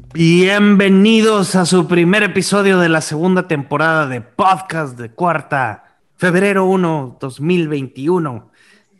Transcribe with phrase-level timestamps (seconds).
[0.00, 7.18] Bienvenidos a su primer episodio de la segunda temporada de podcast de cuarta, febrero 1,
[7.20, 8.50] 2021.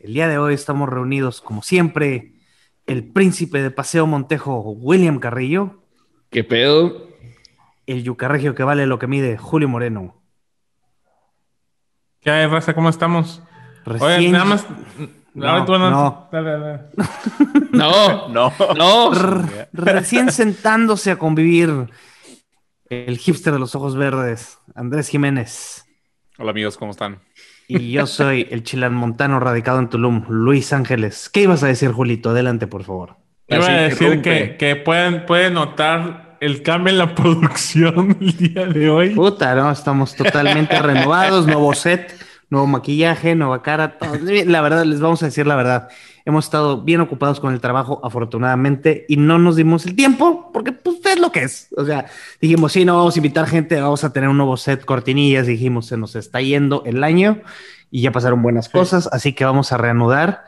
[0.01, 2.33] El día de hoy estamos reunidos, como siempre,
[2.87, 5.85] el príncipe de Paseo Montejo, William Carrillo.
[6.31, 7.09] ¿Qué pedo?
[7.87, 10.21] El yucarregio que vale lo que mide, Julio Moreno.
[12.21, 12.75] ¿Qué hay, raza?
[12.75, 13.41] ¿Cómo estamos?
[13.85, 14.11] Recién...
[14.11, 14.67] Oye, nada más.
[15.39, 15.91] No, tú no.
[15.91, 16.29] no.
[16.33, 16.81] Dale, dale.
[17.73, 19.13] No, no, no.
[19.13, 21.89] R- recién sentándose a convivir
[22.89, 25.85] el hipster de los ojos verdes, Andrés Jiménez.
[26.39, 27.21] Hola amigos, ¿cómo están?
[27.69, 31.29] Y yo soy el chilanmontano radicado en Tulum, Luis Ángeles.
[31.29, 32.31] ¿Qué ibas a decir, Julito?
[32.31, 33.17] Adelante, por favor.
[33.47, 38.37] Iba Así a decir que, que pueden, pueden notar el cambio en la producción el
[38.37, 39.11] día de hoy.
[39.11, 39.71] Puta, ¿no?
[39.71, 42.15] Estamos totalmente renovados, nuevo set,
[42.51, 43.99] nuevo maquillaje, nueva cara.
[43.99, 44.13] todo.
[44.47, 45.89] La verdad, les vamos a decir la verdad.
[46.25, 50.73] Hemos estado bien ocupados con el trabajo, afortunadamente, y no nos dimos el tiempo, porque
[50.73, 51.69] pues es lo que es.
[51.77, 52.07] O sea,
[52.41, 55.87] dijimos, sí, no vamos a invitar gente, vamos a tener un nuevo set, cortinillas, dijimos,
[55.87, 57.41] se nos está yendo el año
[57.91, 60.45] y ya pasaron buenas cosas, así que vamos a reanudar.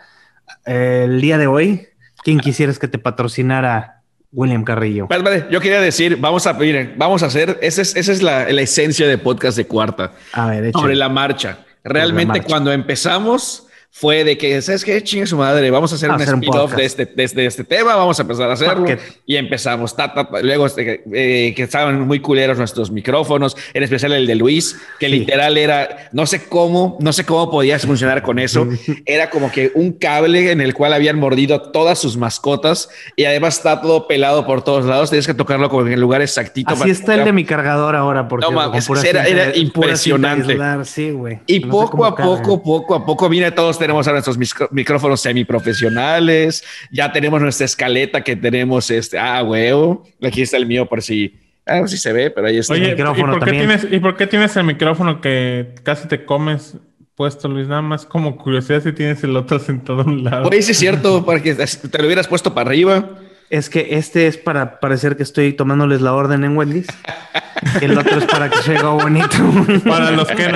[0.66, 1.86] Eh, el día de hoy,
[2.22, 5.06] ¿quién quisieras que te patrocinara William Carrillo?
[5.06, 8.22] Vale, vale, yo quería decir, vamos a, miren, vamos a hacer, esa es, esa es
[8.22, 10.72] la, la esencia de podcast de cuarta, A ver, échale.
[10.82, 11.60] sobre la marcha.
[11.84, 15.02] Realmente cuando empezamos fue de que, ¿sabes qué?
[15.02, 17.96] Chingue su madre, vamos a hacer Vamos un spin-off de este, de, de este tema,
[17.96, 18.86] vamos a empezar a hacerlo.
[18.86, 18.98] Fuck.
[19.26, 19.96] Y empezamos.
[19.96, 20.40] Ta, ta, ta.
[20.42, 25.06] Luego este, eh, que estaban muy culeros nuestros micrófonos, en especial el de Luis, que
[25.06, 25.12] Sí.
[25.18, 28.66] literal era, no sé cómo, no sé cómo podías funcionar con eso.
[29.06, 33.56] Era como que un cable en el cual habían mordido todas sus mascotas y además
[33.56, 35.10] está todo pelado por todos lados.
[35.10, 36.72] Tienes que tocarlo como en el lugar exactito.
[36.72, 38.62] Así está el de mi cargador ahora, porque No
[39.04, 40.56] era- era impresionante.
[40.84, 41.12] Sí.
[41.46, 46.64] Y No poco a poco, poco a poco, mira, todos tenemos ahora nuestros micrófonos semiprofesionales,
[46.92, 51.34] ya tenemos nuestra escaleta que tenemos, este, ah, huevo, aquí está el mío por si,
[51.66, 52.74] ah, si se ve, pero ahí está.
[52.74, 53.66] Oye, ¿y micrófono por, qué también.
[53.66, 56.76] tienes, ¿y por qué tienes el micrófono que casi te comes
[57.16, 57.66] puesto, Luis?
[57.66, 60.48] Nada más como curiosidad si tienes el otro sentado a un lado.
[60.48, 63.18] Oye, sí es cierto, para que te lo hubieras puesto para arriba.
[63.48, 66.86] Es que este es para parecer que estoy tomándoles la orden en Wendy's.
[67.80, 69.36] El otro es para que se haga bonito.
[69.86, 70.48] Para los que,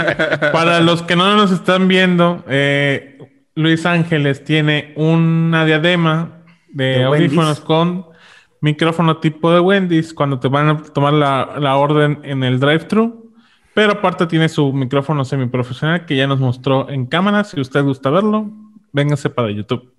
[0.52, 3.18] para los que no nos están viendo, eh,
[3.54, 7.64] Luis Ángeles tiene una diadema de, De audífonos Wendy's.
[7.64, 8.06] con
[8.60, 13.32] micrófono tipo de Wendy's cuando te van a tomar la, la orden en el drive-thru.
[13.74, 17.44] Pero aparte tiene su micrófono semiprofesional que ya nos mostró en cámara.
[17.44, 18.50] Si usted gusta verlo,
[18.92, 19.92] véngase para YouTube.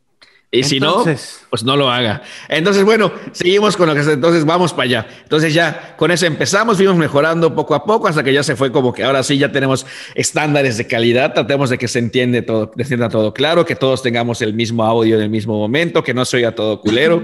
[0.51, 2.21] Y si Entonces- no, pues no lo haga.
[2.47, 5.07] Entonces, bueno, seguimos con lo que entonces vamos para allá.
[5.23, 8.71] Entonces ya con eso empezamos, fuimos mejorando poco a poco hasta que ya se fue
[8.71, 12.71] como que ahora sí ya tenemos estándares de calidad, tratemos de que se entiende todo,
[12.75, 16.13] se entienda todo claro, que todos tengamos el mismo audio en el mismo momento, que
[16.13, 17.23] no se oiga todo culero.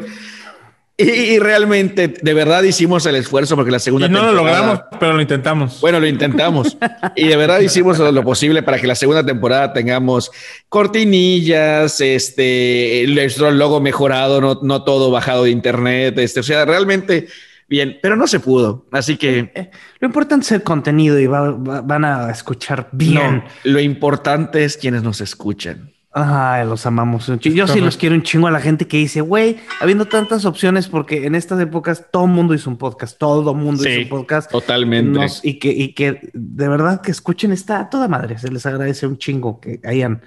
[0.97, 4.59] Y, y realmente, de verdad hicimos el esfuerzo porque la segunda Y no lo temporada-
[4.59, 5.81] logramos, pero lo intentamos.
[5.81, 6.77] bueno, lo intentamos.
[7.15, 10.29] Y de verdad hicimos lo posible para que la segunda temporada tengamos
[10.69, 17.27] cortinillas, este, nuestro logo mejorado, no, no todo bajado de internet, este, o sea, realmente
[17.67, 18.85] bien, pero no se pudo.
[18.91, 23.15] Así que Eh, Lo importante es el contenido y va- va- van a escuchar bien.
[23.37, 25.91] no, lo importante es quienes nos escuchan.
[26.13, 27.55] Ay, los amamos un chingo.
[27.55, 30.89] Yo sí los quiero un chingo a la gente que dice, güey, habiendo tantas opciones,
[30.89, 34.09] porque en estas épocas todo el mundo hizo un podcast, todo el mundo hizo un
[34.09, 34.51] podcast.
[34.51, 35.17] totalmente.
[35.17, 38.37] Nos- y, que, y que de verdad que escuchen está toda madre.
[38.39, 40.21] Se les agradece un chingo que hayan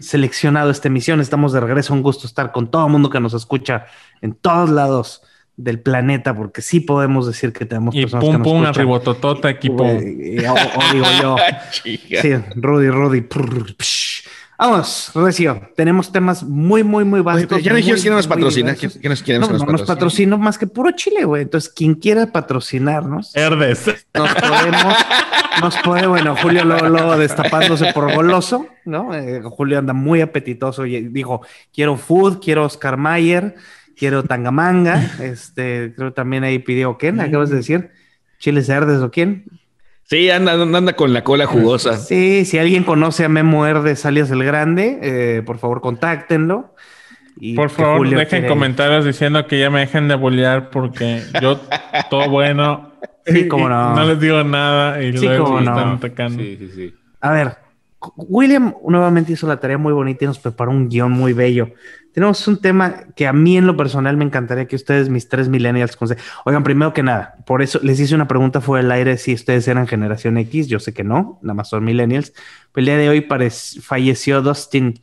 [0.00, 1.20] seleccionado esta emisión.
[1.20, 1.92] Estamos de regreso.
[1.94, 3.86] Un gusto estar con todo el mundo que nos escucha
[4.22, 5.22] en todos lados
[5.56, 8.74] del planeta, porque sí podemos decir que tenemos y personas que pum, nos pum, escuchan.
[8.80, 9.84] arribototota, equipo.
[9.84, 11.36] O, o digo yo.
[11.72, 12.00] Sí,
[12.56, 13.20] Rudy, Rudy.
[13.20, 14.24] prr, psh.
[14.60, 15.70] Vamos, Recio.
[15.74, 17.46] Tenemos temas muy, muy, muy vastos.
[17.48, 18.74] pero ya no dijimos quién nos patrocina.
[18.74, 20.36] ¿Quién, quién nos, quién No, nos no nos patrocina?
[20.36, 21.40] más que puro Chile, güey.
[21.40, 23.86] Entonces, quien quiera patrocinarnos, Herdes.
[24.12, 24.94] nos podemos,
[25.62, 29.14] nos puede, bueno, Julio luego, luego destapándose por goloso, ¿no?
[29.14, 31.40] Eh, Julio anda muy apetitoso y dijo,
[31.72, 33.54] quiero food, quiero Oscar Mayer,
[33.96, 37.18] quiero tangamanga, este, creo que también ahí pidió, ¿quién?
[37.20, 37.92] Acabas de decir,
[38.38, 39.46] chiles verdes o quién?
[40.10, 41.96] Sí, anda, anda con la cola jugosa.
[41.96, 46.74] Sí, si alguien conoce a Memo Herdes alias el Grande, eh, por favor contáctenlo.
[47.38, 51.22] Y Por favor, Julio dejen quiere- comentarios diciendo que ya me dejen de bolear porque
[51.40, 51.60] yo
[52.10, 52.90] todo bueno.
[53.24, 54.04] Sí, cómo no.
[54.04, 55.76] Les digo nada y Sí, luego cómo me no.
[55.78, 56.42] están atacando.
[56.42, 56.94] Sí, sí, sí.
[57.20, 57.56] A ver,
[58.16, 61.68] William nuevamente hizo la tarea muy bonita y nos preparó un guion muy bello.
[62.12, 65.48] Tenemos un tema que a mí en lo personal me encantaría que ustedes, mis tres
[65.48, 65.96] millennials,
[66.44, 69.68] Oigan, primero que nada, por eso les hice una pregunta fuera del aire si ustedes
[69.68, 70.66] eran generación X.
[70.66, 72.32] Yo sé que no, nada más son millennials.
[72.72, 73.28] Pero el día de hoy
[73.82, 74.98] falleció Dustin,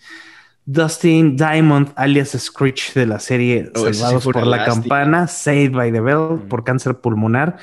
[0.66, 4.66] Dustin Diamond, alias Screech de la serie Oh, sí Salvados fue por una la.
[4.66, 7.58] Campana, Saved by the Bell, por cáncer pulmonar.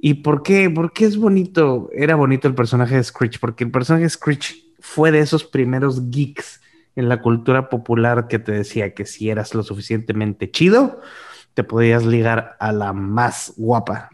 [0.00, 0.70] ¿Y por qué?
[0.70, 5.12] Porque es bonito, era bonito el personaje de Screech, porque el personaje de Screech fue
[5.12, 6.62] de esos primeros geeks
[6.96, 11.00] en la cultura popular que te decía que si eras lo suficientemente chido,
[11.52, 14.08] te podías ligar a la más guapa,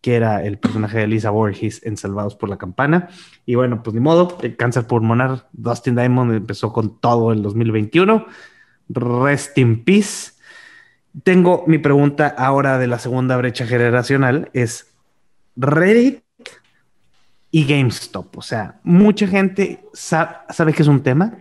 [0.00, 3.08] que era el personaje de Lisa Borges en Salvados por la Campana.
[3.44, 8.24] Y bueno, pues ni modo, el cáncer pulmonar, Dustin Diamond empezó con todo el 2021.
[8.88, 10.32] Rest in peace.
[11.24, 14.94] Tengo mi pregunta ahora de la segunda brecha generacional, es
[15.56, 16.22] Reddit
[17.50, 18.38] y GameStop.
[18.38, 21.34] O sea, mucha gente sa- sabe que es un tema,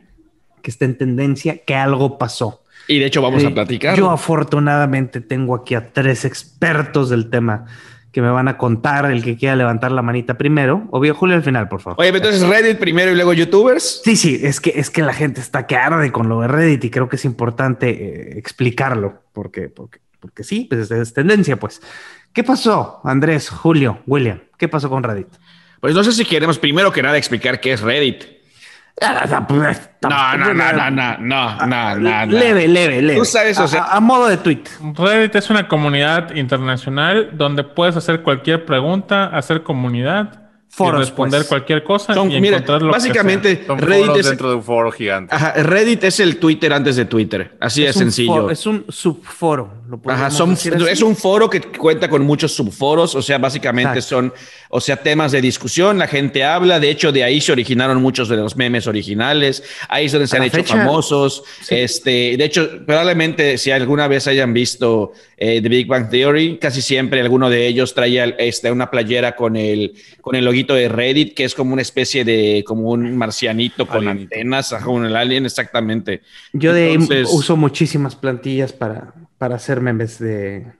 [0.61, 2.63] que está en tendencia, que algo pasó.
[2.87, 3.95] Y de hecho vamos Eh, a platicar.
[3.97, 7.65] Yo afortunadamente tengo aquí a tres expertos del tema
[8.11, 10.87] que me van a contar el que quiera levantar la manita primero.
[10.89, 11.99] Obvio, Julio al final, por favor.
[11.99, 14.01] Oye, pero entonces Reddit primero y luego YouTubers.
[14.03, 16.83] Sí, sí, es que, es que la gente está que arde con lo de Reddit
[16.85, 21.57] y creo que es importante eh, explicarlo, porque, porque, porque sí, pues es, es tendencia,
[21.59, 21.81] pues.
[22.33, 24.39] ¿Qué pasó, Andrés, Julio, William?
[24.57, 25.27] ¿Qué pasó con Reddit?
[25.79, 28.39] Pues no sé si queremos primero que nada explicar qué es Reddit.
[29.01, 32.25] Ah, pues, no, no, no, ah, no, no, no, no, no.
[32.25, 33.19] Leve, leve, leve.
[33.19, 34.63] Tú sabes, o sea, a, a, modo de tweet.
[34.93, 40.49] Reddit es una comunidad internacional donde puedes hacer cualquier pregunta, hacer comunidad.
[40.71, 41.47] Foros, y responder pues.
[41.47, 43.67] cualquier cosa Son, y mira, encontrar lo básicamente que sea.
[43.67, 45.33] Son Reddit es dentro de un foro gigante.
[45.33, 48.33] Ajá, Reddit es el Twitter antes de Twitter, así es de sencillo.
[48.33, 53.15] Foro, es un subforo lo Ajá, son, es un foro que cuenta con muchos subforos,
[53.15, 54.15] o sea, básicamente Exacto.
[54.15, 54.33] son,
[54.69, 58.29] o sea, temas de discusión, la gente habla, de hecho de ahí se originaron muchos
[58.29, 61.75] de los memes originales, ahí es donde se A han hecho fecha, famosos, sí.
[61.75, 66.81] este, de hecho, probablemente si alguna vez hayan visto eh, The Big Bang Theory, casi
[66.81, 71.33] siempre alguno de ellos traía este, una playera con el, con el loguito de Reddit,
[71.33, 74.35] que es como una especie de, como un marcianito con Alienito.
[74.35, 76.21] antenas, con el alien, exactamente.
[76.53, 80.71] Yo de ahí Entonces- uso muchísimas plantillas para, para hacer memes de,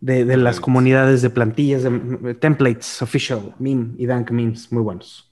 [0.00, 4.82] de, de las comunidades de plantillas, de, de templates, official, meme y dank memes, muy
[4.82, 5.30] buenos.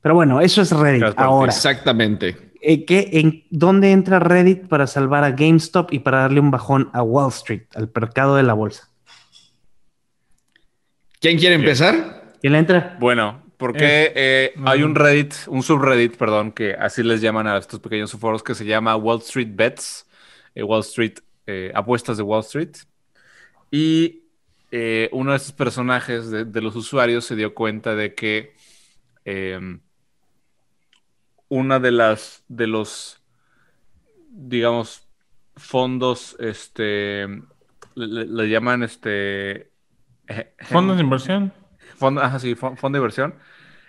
[0.00, 1.00] Pero bueno, eso es Reddit.
[1.00, 2.52] Gracias por Ahora, Exactamente.
[2.62, 6.88] eh, ¿qué- en, ¿dónde entra Reddit para salvar a GameStop y para darle un bajón
[6.94, 8.88] a Wall Street, al mercado de la bolsa?
[11.20, 12.32] ¿Quién quiere empezar?
[12.40, 12.96] ¿Quién le entra?
[13.00, 17.80] Bueno, porque eh, hay un Reddit, un subreddit, perdón, que así les llaman a estos
[17.80, 20.06] pequeños subforos que se llama Wall Street Bets,
[20.54, 21.14] eh, Wall Street,
[21.46, 22.76] eh, apuestas de Wall Street.
[23.70, 24.24] Y
[24.70, 28.54] eh, uno de estos personajes de, de los usuarios se dio cuenta de que
[29.24, 29.78] eh,
[31.48, 33.22] una de las, de los,
[34.28, 35.08] digamos,
[35.56, 37.26] fondos, este,
[37.94, 39.70] le, llaman este...
[40.26, 41.52] eh, Fondos de inversión.
[41.96, 43.34] fondo, ajá, sí, fon- fondo de inversión,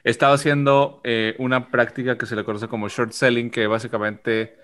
[0.04, 4.57] estaba haciendo eh, una práctica que se le conoce como short selling, que básicamente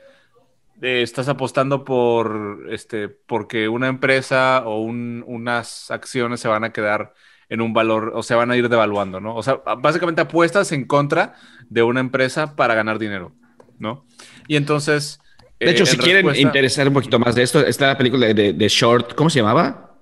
[0.81, 6.71] eh, estás apostando por este, porque una empresa o un- unas acciones se van a
[6.73, 7.13] quedar
[7.49, 9.35] en un valor o se van a ir devaluando, ¿no?
[9.35, 11.35] O sea, básicamente apuestas en contra
[11.69, 13.33] de una empresa para ganar dinero,
[13.77, 14.05] ¿no?
[14.47, 15.19] Y entonces.
[15.59, 17.97] De hecho, eh, si en quieren respuesta- interesar un poquito más de esto, está la
[17.97, 19.99] película de, de- de Short, ¿cómo se llamaba?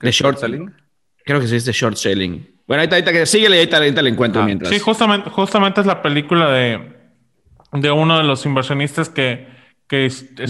[0.00, 0.74] De Short selling.
[1.24, 2.46] Creo que sí es de Short Selling.
[2.66, 4.70] Bueno, ahorita, ahorita que síguele y ahorita, ahorita le encuentro Ah, mientras.
[4.72, 6.96] Sí, justamente, justamente es la película de,
[7.72, 9.46] de uno de los inversionistas que,
[9.88, 10.46] que es- son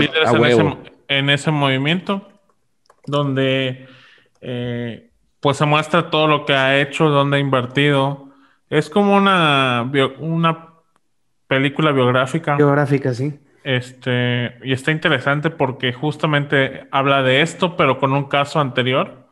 [0.00, 2.28] líderes en ese, en ese movimiento,
[3.06, 3.86] donde
[4.40, 8.28] eh, pues se muestra todo lo que ha hecho, dónde ha invertido.
[8.70, 10.68] Es como una, bio- una
[11.46, 12.56] película biográfica.
[12.56, 13.38] Geográfica, sí.
[13.64, 19.28] Este, y está interesante porque justamente habla de esto, pero con un caso anterior,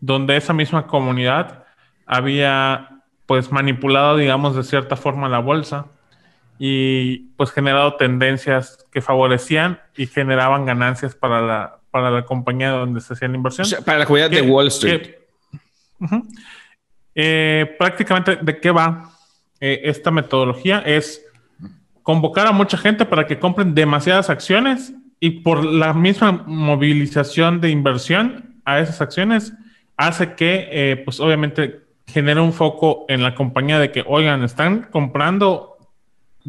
[0.00, 1.64] donde esa misma comunidad
[2.06, 5.86] había pues manipulado, digamos, de cierta forma la bolsa
[6.58, 13.00] y pues generado tendencias que favorecían y generaban ganancias para la, para la compañía donde
[13.00, 13.66] se hacía la O inversión.
[13.66, 15.10] sea, para la comunidad de ¿Qué- Wall Street.
[17.14, 19.12] Eh, prácticamente, ¿de qué va
[19.60, 20.80] eh, esta metodología?
[20.86, 21.24] Es
[22.02, 27.70] convocar a mucha gente para que compren demasiadas acciones y por la misma movilización de
[27.70, 29.52] inversión a esas acciones
[29.96, 34.88] hace que, eh, pues obviamente, genere un foco en la compañía de que, oigan, están
[34.92, 35.76] comprando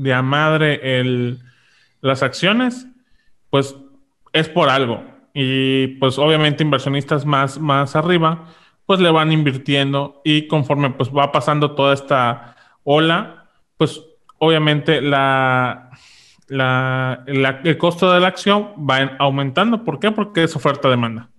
[0.02, 1.40] de a madre el,
[2.02, 2.88] las acciones,
[3.50, 3.76] pues
[4.34, 5.04] es por algo.
[5.34, 8.48] Y pues obviamente inversionistas más, más arriba,
[8.86, 13.46] pues le van invirtiendo y conforme pues va pasando toda esta ola,
[13.78, 14.02] pues
[14.40, 15.92] obviamente la,
[16.48, 19.84] la, la- el costo de la acción va en- aumentando.
[19.84, 20.12] ¿Por qué?
[20.12, 21.30] Porque es oferta-demanda.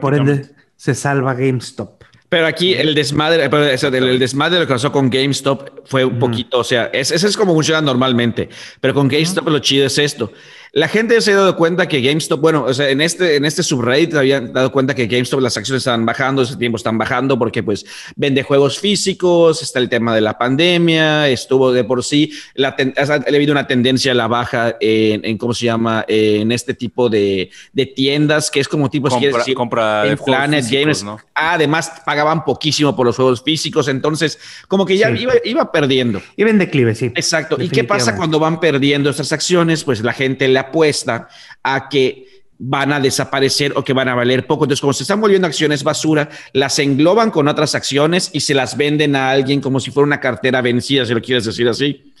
[0.00, 2.02] Por ende, se salva GameStop.
[2.34, 6.04] Pero aquí el desmadre, pero, sea, el, el desmadre lo que pasó con GameStop fue
[6.04, 8.48] un poquito, o sea, es- ese es como funciona normalmente,
[8.80, 10.32] pero con GameStop lo chido es esto.
[10.76, 13.62] La gente se ha dado cuenta que GameStop, bueno, o sea, en este, en este
[13.62, 17.62] subreddit habían dado cuenta que GameStop las acciones estaban bajando, ese tiempo están bajando porque
[17.62, 22.74] pues vende juegos físicos, está el tema de la pandemia, estuvo de por sí, la
[22.74, 26.04] ten- ha ha habido una tendencia a la baja en, en ¿cómo se llama?
[26.08, 30.02] En este tipo de, de tiendas, que es como tipo, si quieres Compra, decir, compra
[30.02, 31.04] de en juegos Planet físicos, Games.
[31.04, 31.18] ¿no?
[31.34, 35.22] Además pagaban poquísimo por los juegos físicos, entonces como que ya Sí.
[35.22, 36.20] iba, iba perdiendo.
[36.36, 37.06] Y en declive, sí.
[37.14, 37.58] Exacto.
[37.60, 39.84] ¿Y qué pasa cuando van perdiendo estas acciones?
[39.84, 41.28] Pues la gente le apuesta
[41.62, 42.26] a que
[42.58, 44.64] van a desaparecer o que van a valer poco.
[44.64, 48.76] Entonces, como se están volviendo acciones basura, las engloban con otras acciones y se las
[48.76, 52.12] venden a alguien como si fuera una cartera vencida, si lo quieres decir así.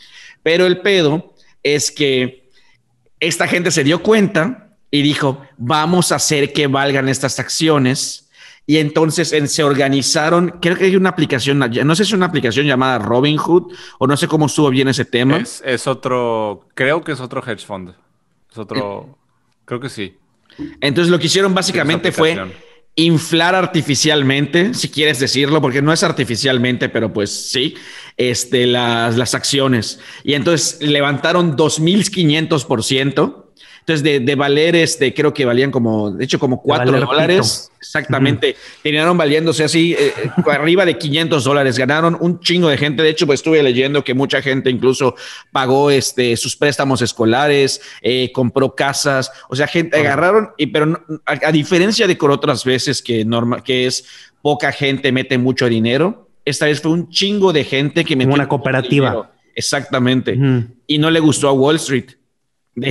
[0.42, 2.50] Pero el pedo es que
[3.20, 8.28] esta gente se dio cuenta y dijo, vamos a hacer que valgan estas acciones.
[8.66, 12.26] Y entonces en- se organizaron, creo que hay una aplicación, no sé si es una
[12.26, 15.36] aplicación llamada Robinhood o no sé cómo estuvo bien ese tema.
[15.64, 17.94] Es otro, creo que es otro hedge fund.
[18.54, 19.18] Es otro,
[19.64, 20.16] creo que sí.
[20.80, 22.38] Entonces lo que hicieron básicamente fue
[22.94, 27.74] inflar artificialmente, si quieres decirlo, porque no es artificialmente, pero pues sí,
[28.16, 29.98] este, las, las acciones.
[30.22, 33.43] Y entonces levantaron 2.500%.
[33.86, 37.70] Entonces, de, de valer, este, creo que valían como, de hecho, como 4 valer dólares.
[37.78, 38.56] Exactamente.
[38.82, 41.76] Terminaron valiéndose así, eh, eh, arriba de 500 dólares.
[41.76, 43.02] Ganaron un chingo de gente.
[43.02, 45.16] De hecho, pues estuve leyendo que mucha gente incluso
[45.52, 49.30] pagó este, sus préstamos escolares, eh, compró casas.
[49.50, 53.22] O sea, gente agarraron, y, pero no- a, a diferencia de con otras veces que,
[53.26, 54.06] norma, que es
[54.40, 58.44] poca gente mete mucho dinero, esta vez fue un chingo de gente que metió una
[58.44, 59.30] mucho cooperativa.
[59.54, 60.38] Exactamente.
[60.86, 62.06] Y no le gustó a Wall Street.
[62.76, 62.90] De,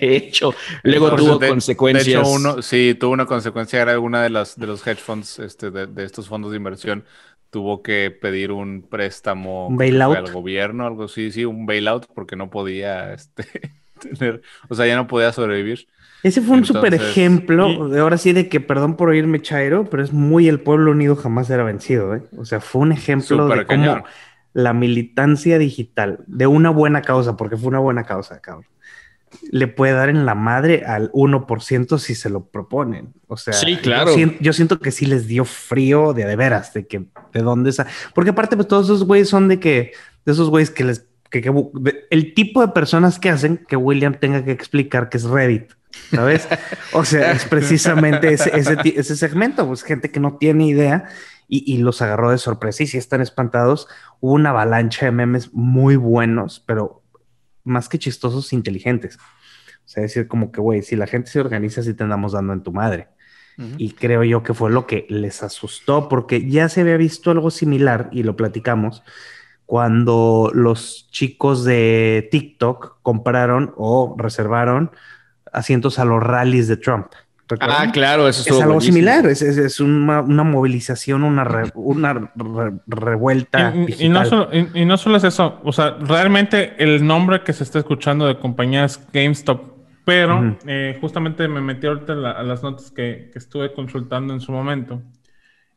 [0.00, 2.04] de hecho, luego Entonces, tuvo de- consecuencias.
[2.04, 3.80] De hecho, uno, sí, tuvo una consecuencia.
[3.82, 7.04] Era alguna de las de los hedge funds, este, de, de estos fondos de inversión,
[7.50, 13.12] tuvo que pedir un préstamo al gobierno, algo así, sí, un bailout, porque no podía,
[13.14, 13.44] este,
[14.00, 15.88] tener, o sea, ya no podía sobrevivir.
[16.22, 19.84] Ese fue un Entonces, super ejemplo, de ahora sí, de que, perdón por oírme Chairo,
[19.88, 22.22] pero es muy el pueblo unido jamás será vencido, ¿eh?
[22.36, 24.04] O sea, fue un ejemplo de cómo cañón.
[24.52, 28.66] la militancia digital de una buena causa, porque fue una buena causa, cabrón,
[29.50, 33.12] le puede dar en la madre al 1% si se lo proponen.
[33.26, 34.12] O sea, Sí, yo claro.
[34.14, 37.70] siento, yo siento que sí les dio frío de, de veras, de que de dónde
[37.70, 37.86] esa.
[38.14, 39.92] Porque aparte, pues todos esos güeyes son de que,
[40.24, 41.06] de esos güeyes que les.
[41.30, 45.16] Que, que- de- el tipo de personas que hacen que William tenga que explicar que
[45.18, 45.72] es Reddit.
[46.10, 46.46] ¿Sabes?
[46.92, 51.04] O sea, es precisamente ese, ese, ese segmento, pues gente que no tiene idea
[51.48, 53.88] y, y los agarró de sorpresa y si están espantados,
[54.20, 57.02] hubo una avalancha de memes muy buenos, pero
[57.66, 59.16] más que chistosos, inteligentes.
[59.16, 62.52] O sea, decir como que, güey, si la gente se organiza, sí te andamos dando
[62.52, 63.08] en tu madre.
[63.78, 67.50] Y creo yo que fue lo que les asustó, porque ya se había visto algo
[67.50, 69.02] similar, y lo platicamos,
[69.64, 74.90] cuando los chicos de TikTok compraron o reservaron
[75.52, 77.06] asientos a los rallies de Trump.
[77.48, 77.88] ¿Recuerdan?
[77.88, 78.94] Ah, claro, eso es algo buenísimo.
[78.94, 83.72] similar, es, es- es una, una movilización, una, re- una re- revuelta.
[83.74, 84.12] Y, y- y digital.
[84.12, 87.62] no solo, y- y no solo es eso, o sea, realmente el nombre que se
[87.62, 89.62] está escuchando de compañía es GameStop,
[90.04, 94.34] pero eh, justamente me metí ahorita a, la- a las notas que, que estuve consultando
[94.34, 95.00] en su momento.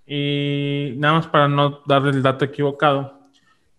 [0.08, 3.20] Y nada más para no darle el dato equivocado.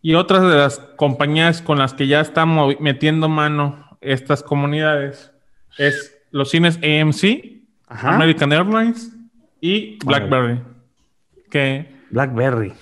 [0.03, 5.33] Y otras de las compañías con las que ya están metiendo mano estas comunidades
[5.77, 7.60] es los cines AMC,
[7.91, 8.15] Ajá.
[8.15, 9.13] American Airlines
[9.61, 9.99] y.
[10.05, 10.61] BlackBerry.
[11.51, 11.97] Que Sí.
[12.11, 12.73] Blackberry.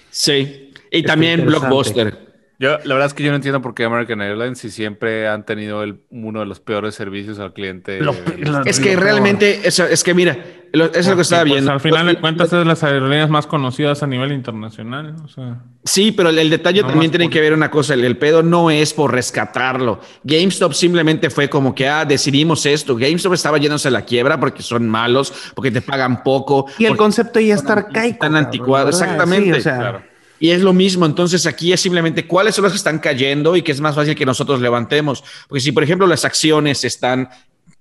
[0.90, 1.44] Y Está también.
[1.46, 2.27] Blockbuster.
[2.60, 5.46] Yo, la verdad es que yo no entiendo por qué American Airlines si siempre han
[5.46, 8.00] tenido el, uno de los peores servicios al cliente.
[8.00, 10.36] Lo- lo- Es que realmente, eso, es que mira,
[10.72, 11.70] lo- eso es lo que estaba Pues, viendo.
[11.70, 15.14] al final de cuentas es de las aerolíneas más conocidas a nivel internacional.
[15.24, 17.94] O sea, Sí, pero el, el detalle No también tiene por- que ver una cosa,
[17.94, 20.00] el, el pedo no es por rescatarlo.
[20.24, 22.96] GameStop simplemente fue como que, ah, decidimos esto.
[22.96, 26.66] GameStop estaba yéndose a la quiebra porque son malos, porque te pagan poco.
[26.76, 28.26] Y el concepto ya está arcaico.
[28.26, 29.14] Anticuados, ¿verdad?
[29.14, 29.54] exactamente.
[29.54, 30.02] Sí, o sea, claro.
[30.40, 33.62] Y es lo mismo, entonces aquí es simplemente cuáles son los que están cayendo y
[33.62, 35.24] que es más fácil que nosotros levantemos.
[35.48, 37.28] Porque si, por ejemplo, las acciones están,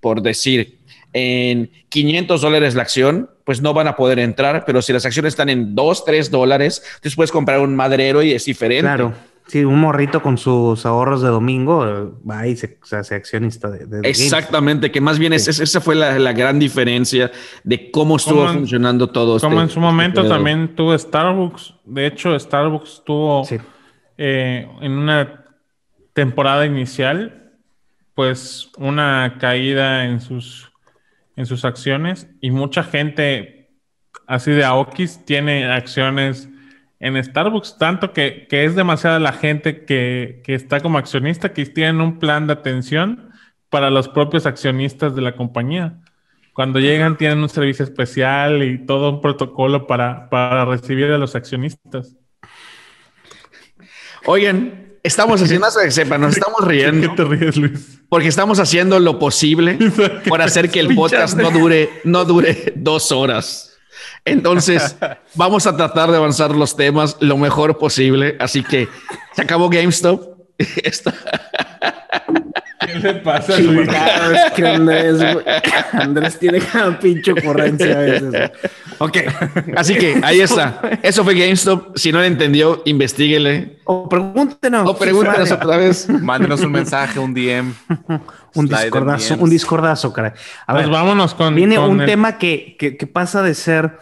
[0.00, 0.78] por decir,
[1.12, 5.32] en 500 dólares la acción, pues no van a poder entrar, pero si las acciones
[5.32, 8.82] están en 2, 3 dólares, entonces puedes comprar un madrero y es diferente.
[8.82, 9.14] Claro.
[9.48, 13.70] Sí, un morrito con sus ahorros de domingo eh, va y se, se hace accionista
[13.70, 15.50] de, Exactamente, que más bien es, Sí.
[15.50, 17.30] es- esa fue la, la gran diferencia
[17.64, 19.40] de cómo estuvo Como en- funcionando todo.
[19.40, 21.74] como este- en su momento este también tuvo Starbucks.
[21.86, 23.56] De hecho, Starbucks tuvo Sí.
[24.18, 25.44] eh, en una
[26.12, 27.52] temporada inicial,
[28.14, 30.70] pues una caída en sus,
[31.36, 33.70] en sus acciones y mucha gente
[34.26, 36.50] así de Aokis, tiene acciones
[37.00, 41.64] en Starbucks, tanto que, que es demasiada la gente que, que, está como accionista que
[41.66, 43.30] tienen un plan de atención
[43.70, 46.00] para los propios accionistas de la compañía.
[46.52, 51.36] Cuando llegan tienen un servicio especial y todo un protocolo para, para recibir a los
[51.36, 52.16] accionistas.
[54.26, 57.10] Oigan, estamos haciendo, que sepan, nos estamos riendo.
[57.10, 58.00] ¿Qué te ríes, Luis?
[58.08, 59.78] Porque estamos haciendo lo posible
[60.28, 63.67] por hacer que el podcast no dure, no dure dos horas.
[64.30, 64.96] Entonces,
[65.34, 68.36] vamos a tratar de avanzar los temas lo mejor posible.
[68.38, 68.88] Así que
[69.34, 70.38] se acabó GameStop.
[72.92, 73.88] ¿Qué le pasa, Luis?
[74.56, 75.44] que Andrés, güey.
[75.92, 78.30] Andrés tiene cada pinche ocurrencia a veces.
[78.30, 78.50] güey.
[78.98, 79.16] Ok.
[79.76, 80.80] Así que ahí está.
[81.02, 81.96] Eso fue GameStop.
[81.96, 83.78] Si no lo entendió, investiguele.
[83.84, 84.88] O pregúntenos.
[84.88, 86.08] O pregúntenos otra vez.
[86.08, 87.72] Mándenos un mensaje, un DM.
[88.54, 90.32] Un discordazo, un discordazo, caray.
[90.66, 91.54] A Pues ver, vámonos con.
[91.54, 93.98] viene con un el- tema que, que, que pasa de ser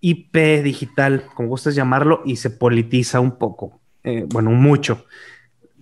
[0.00, 3.80] IP digital, como gustes llamarlo, y se politiza un poco.
[4.04, 5.04] Eh, bueno, mucho.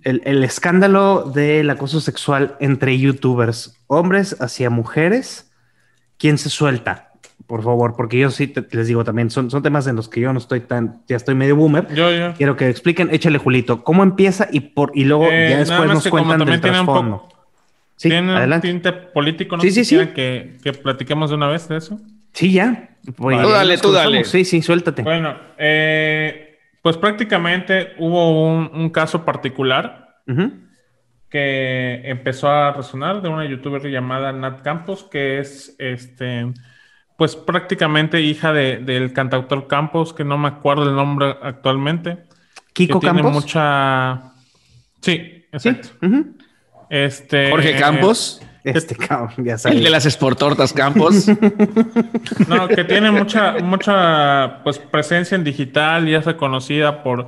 [0.05, 5.51] El, el escándalo del acoso sexual entre youtubers, hombres hacia mujeres.
[6.17, 7.11] ¿Quién se suelta?
[7.47, 10.21] Por favor, porque yo sí te- les digo también, son, son temas en los que
[10.21, 11.93] yo no estoy tan, ya estoy medio boomer.
[11.93, 12.33] Yo, yo.
[12.35, 16.07] Quiero que expliquen, échale Julito, cómo empieza y por y luego Eh, ya después nos
[16.07, 17.27] cuentan del un poco- trasfondo.
[17.97, 18.67] Sí, Tiene un adelante.
[18.67, 19.61] tinte político, ¿no?
[19.61, 19.95] Sí, sí, sí.
[19.95, 21.99] quieren Que, que platiquemos de una vez de eso.
[22.33, 22.89] Sí, ya.
[23.15, 24.23] Pues, Tú dale, tú dale.
[24.25, 25.01] Sí, sí, suéltate.
[25.03, 26.44] Bueno, eh,
[26.85, 30.19] pues prácticamente hubo un, un caso particular
[31.29, 36.53] que empezó a resonar de una youtuber llamada Nat Campos, que es este,
[37.17, 42.19] pues prácticamente hija de- del cantautor Campos, que no me acuerdo el nombre actualmente.
[42.73, 43.43] Kiko que tiene Campos.
[43.43, 44.33] mucha.
[45.01, 45.69] Sí, Sí.
[45.69, 45.89] exacto.
[46.91, 49.83] Este, Jorge Campos, Este cabrón, ya el sabes.
[49.83, 51.27] de las esportortas Campos.
[52.47, 57.27] No, que tiene mucha, mucha pues, presencia en digital y es reconocida por,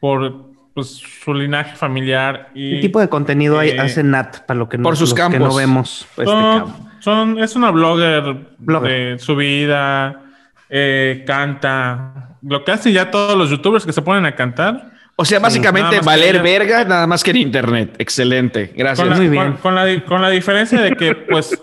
[0.00, 2.50] por pues, su linaje familiar.
[2.54, 5.10] Y ¿Qué tipo de contenido hay, eh, hace Nat para lo que no, por sus
[5.10, 5.40] los que campos.
[5.40, 6.06] no vemos?
[6.16, 9.12] Este son, son- es una blogger, Blogger.
[9.14, 10.22] de su vida,
[10.68, 12.36] eh, canta.
[12.42, 14.92] Lo que hacen ya todos los youtubers que se ponen a cantar.
[15.20, 17.96] O sea, básicamente valer verga, nada más que en internet.
[17.98, 18.72] Excelente.
[18.76, 19.00] Gracias.
[19.00, 19.52] Con la, Muy bien.
[19.52, 21.60] con- con la con la diferencia de que, pues,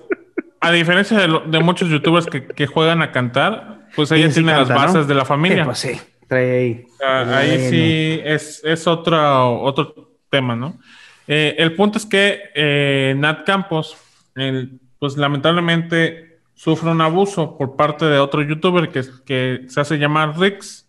[0.59, 4.35] a diferencia de, lo- de muchos youtubers que, que juegan a cantar, pues ella sí
[4.35, 4.79] tiene las canta, ¿no?
[4.93, 5.63] bases de la Sí, familia.
[5.63, 5.91] pues sí,
[6.27, 6.85] trae ahí.
[7.01, 7.69] Ah, ahí Bueno.
[7.69, 10.77] sí es, es otro, otro tema, ¿no?
[11.27, 13.95] Eh, el punto es que eh, Nat Campos,
[14.35, 19.97] el- pues lamentablemente sufre un abuso por parte de otro youtuber que, que se hace
[19.97, 20.84] llamar Rix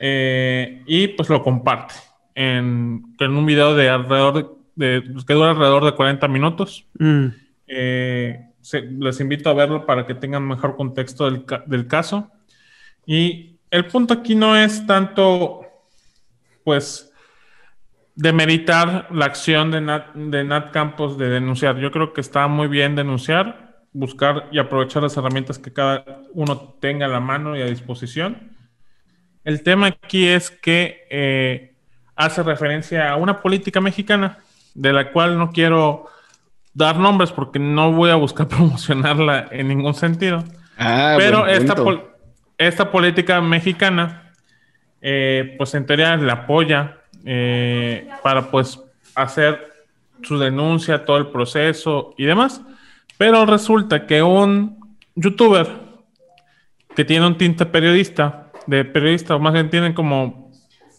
[0.00, 1.94] eh, y pues lo comparte
[2.34, 6.86] en, en un video de alrededor de, pues, que dura alrededor de 40 minutos.
[6.98, 7.26] Mm,
[7.72, 12.30] Eh, se- les invito a verlo para que tengan mejor contexto del, del caso.
[13.06, 15.60] Y el punto aquí no es tanto,
[16.64, 17.12] pues,
[18.14, 21.78] demeritar la acción de Nat, de Nat Campos de denunciar.
[21.78, 26.74] Yo creo que está muy bien denunciar, buscar y aprovechar las herramientas que cada uno
[26.80, 28.49] tenga a la mano y a disposición.
[29.44, 31.72] El tema aquí es que eh,
[32.16, 34.38] hace referencia a una política mexicana
[34.74, 36.06] de la cual no quiero
[36.74, 40.44] dar nombres porque no voy a buscar promocionarla en ningún sentido.
[40.78, 41.44] Ah, Pero
[41.84, 42.04] pol-
[42.58, 44.32] esta política mexicana,
[45.00, 48.80] eh, pues en teoría la apoya eh, para pues
[49.14, 49.68] hacer
[50.22, 52.60] su denuncia, todo el proceso y demás.
[53.16, 55.66] Pero resulta que un youtuber
[56.94, 60.50] que tiene un tinte periodista, de periodista, o más bien tienen como...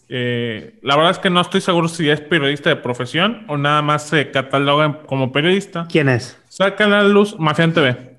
[0.08, 3.82] eh, la verdad es que no estoy seguro si es periodista de profesión o nada
[3.82, 5.86] más se cataloga como periodista.
[5.90, 6.38] ¿Quién es?
[6.48, 8.18] Saca a la luz Mafián TV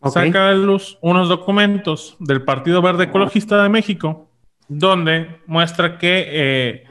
[0.00, 0.12] Ok.
[0.12, 4.28] saca a la luz unos documentos del Partido Verde Ecologista de México,
[4.68, 6.84] donde muestra que eh,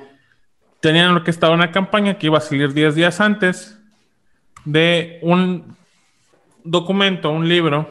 [0.80, 3.80] tenían orquestado una campaña que iba a salir 10 días antes
[4.66, 5.76] de un
[6.64, 7.88] documento, un libro,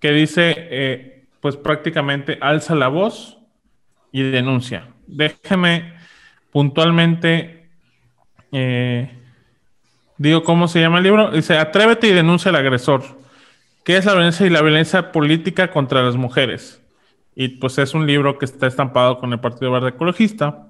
[0.00, 3.38] que dice, eh, pues prácticamente alza la voz
[4.14, 4.86] y denuncia.
[5.08, 5.92] Déjeme
[6.52, 7.68] puntualmente,
[8.52, 9.10] eh,
[10.18, 13.02] digo cómo se llama el libro, dice, atrévete y denuncia al agresor.
[13.84, 16.80] ¿Qué es la violencia y la violencia política contra las mujeres?
[17.34, 20.68] Y pues es un libro que está estampado con el Partido Verde Ecologista.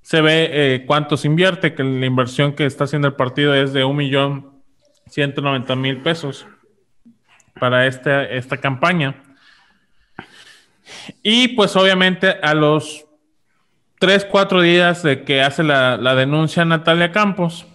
[0.00, 3.74] Se ve eh, cuánto se invierte, que la inversión que está haciendo el partido es
[3.74, 4.62] de un millón
[5.06, 6.46] ciento noventa mil pesos
[7.60, 9.22] para este, esta campaña.
[11.22, 13.06] Y pues obviamente a los
[13.98, 17.66] tres, cuatro días de que hace la, la denuncia Natalia Campos,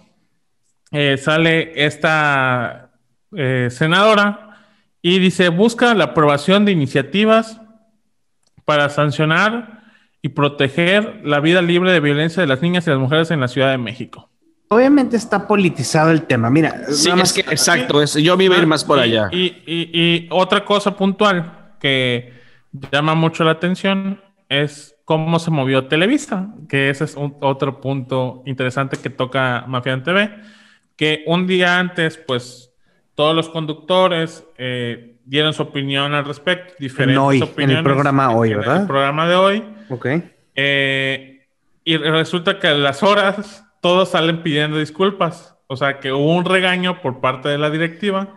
[0.92, 2.90] eh, sale esta
[3.36, 4.66] eh, senadora
[5.00, 7.60] y dice, busca la aprobación de iniciativas
[8.64, 9.82] para sancionar
[10.20, 13.48] y proteger la vida libre de violencia de las niñas y las mujeres en la
[13.48, 14.28] Ciudad de México.
[14.68, 16.48] Obviamente está politizado el tema.
[16.48, 18.98] Mira, Sí, nada es más- que exacto, es, yo me iba a ir más por
[18.98, 19.28] Y- allá.
[19.32, 22.32] Y, y- y otra cosa puntual que
[22.90, 28.42] llama mucho la atención es cómo se movió Televisa, que ese es un- otro punto
[28.46, 30.30] interesante que toca Mafia en TV,
[30.96, 32.70] que un día antes, pues
[33.14, 38.52] todos los conductores eh, dieron su opinión al respecto, diferentes hoy, en el programa hoy,
[38.52, 38.80] en ¿verdad?
[38.82, 39.64] el programa de hoy.
[39.88, 40.06] Ok.
[40.54, 41.46] Eh,
[41.84, 45.56] y resulta que a las horas todos salen pidiendo disculpas.
[45.66, 48.28] O sea que hubo un regaño por parte de la directiva,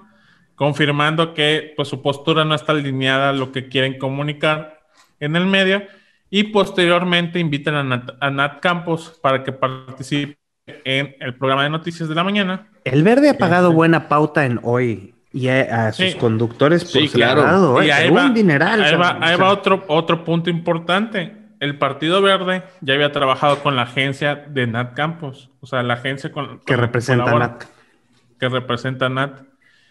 [0.55, 4.79] confirmando que pues, su postura no está alineada a lo que quieren comunicar
[5.19, 5.83] en el medio.
[6.29, 10.37] Y posteriormente invitan a Nat, a Nat Campos para que participe
[10.83, 12.67] en el programa de noticias de la mañana.
[12.83, 13.75] El verde ha pagado sí.
[13.75, 16.17] buena pauta en hoy y a, a sus Sí.
[16.17, 17.43] conductores pues, Sí, ha claro.
[17.43, 17.93] dado, Y ¿eh?
[17.93, 18.83] ahí va, un dineral.
[18.83, 21.35] ahí va, ahí otro, otro punto importante.
[21.59, 25.93] El Partido Verde ya había trabajado con la agencia de Nat Campos, o sea, la
[25.95, 27.63] agencia con, que con- representa colabora- Nat.
[28.39, 29.41] que representa a Nat.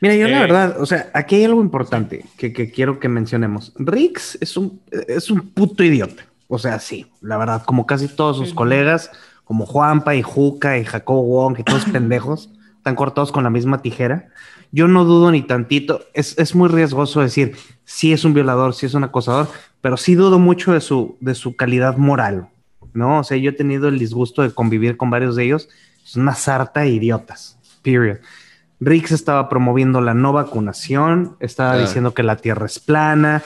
[0.01, 3.09] Mira, yo la Eh, verdad, o sea, aquí hay algo importante que, que quiero que
[3.09, 3.73] mencionemos.
[3.77, 6.25] Rix es un, es un puto idiota.
[6.49, 8.55] O sea, sí, la verdad, como casi todos sus Sí.
[8.55, 9.11] colegas,
[9.45, 13.81] como Juanpa y Juca y Jacobo Wong, y todos pendejos, están cortados con la misma
[13.81, 14.29] tijera.
[14.73, 18.87] Yo no dudo ni tantito, es, es muy riesgoso decir si es un violador, si
[18.87, 19.49] es un acosador,
[19.81, 22.49] pero sí dudo mucho de su, de su calidad moral,
[22.93, 23.21] ¿no?
[23.21, 25.69] O sea, yo he tenido el disgusto de convivir con varios de ellos,
[26.05, 28.19] es una sarta de idiotas, period.
[28.85, 31.79] Rix estaba promoviendo la no vacunación, estaba Ah.
[31.79, 33.43] diciendo que la Tierra es plana.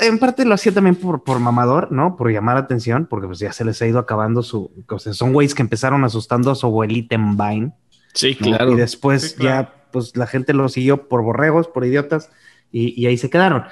[0.00, 2.16] En parte lo hacía también por, por mamador, ¿no?
[2.16, 4.70] Por llamar atención, porque pues ya se les ha ido acabando su...
[4.88, 7.72] O sea, son güeyes que empezaron asustando a su abuelita en Vine.
[8.12, 8.46] Sí, ¿no?
[8.48, 8.72] claro.
[8.72, 9.62] Y después Sí, claro.
[9.68, 12.30] ya, pues la gente lo siguió por borregos, por idiotas,
[12.70, 13.64] y, y ahí se quedaron.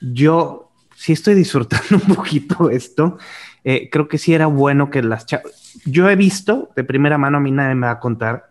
[0.00, 3.18] Yo sí estoy disfrutando un poquito esto.
[3.64, 5.80] Eh, creo que sí era bueno que las chavas...
[5.84, 8.46] Yo he visto de primera mano, a mí nadie me va a contar,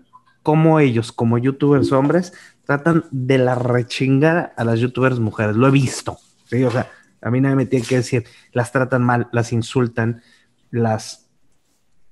[0.46, 2.32] cómo ellos, como youtubers hombres,
[2.66, 5.56] tratan de la rechingada a las youtubers mujeres.
[5.56, 6.20] Lo he visto.
[6.48, 6.64] ¿sí?
[6.64, 6.92] O sea,
[7.24, 10.22] a mí nadie me tiene que decir, las tratan mal, las insultan,
[10.70, 11.32] las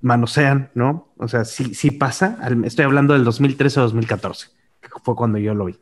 [0.02, 1.14] manosean, ¿no?
[1.18, 2.40] O sea, sí, sí pasa.
[2.64, 4.48] Estoy hablando del 2013 o 2014,
[4.82, 5.76] que fue cuando yo lo vi.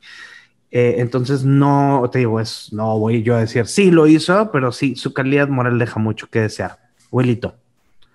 [0.72, 4.74] Eh, entonces, no, te digo, es, no voy yo a decir, sí lo hizo, pero
[4.74, 6.80] sí, su calidad moral deja mucho que desear.
[7.08, 7.56] Abuelito.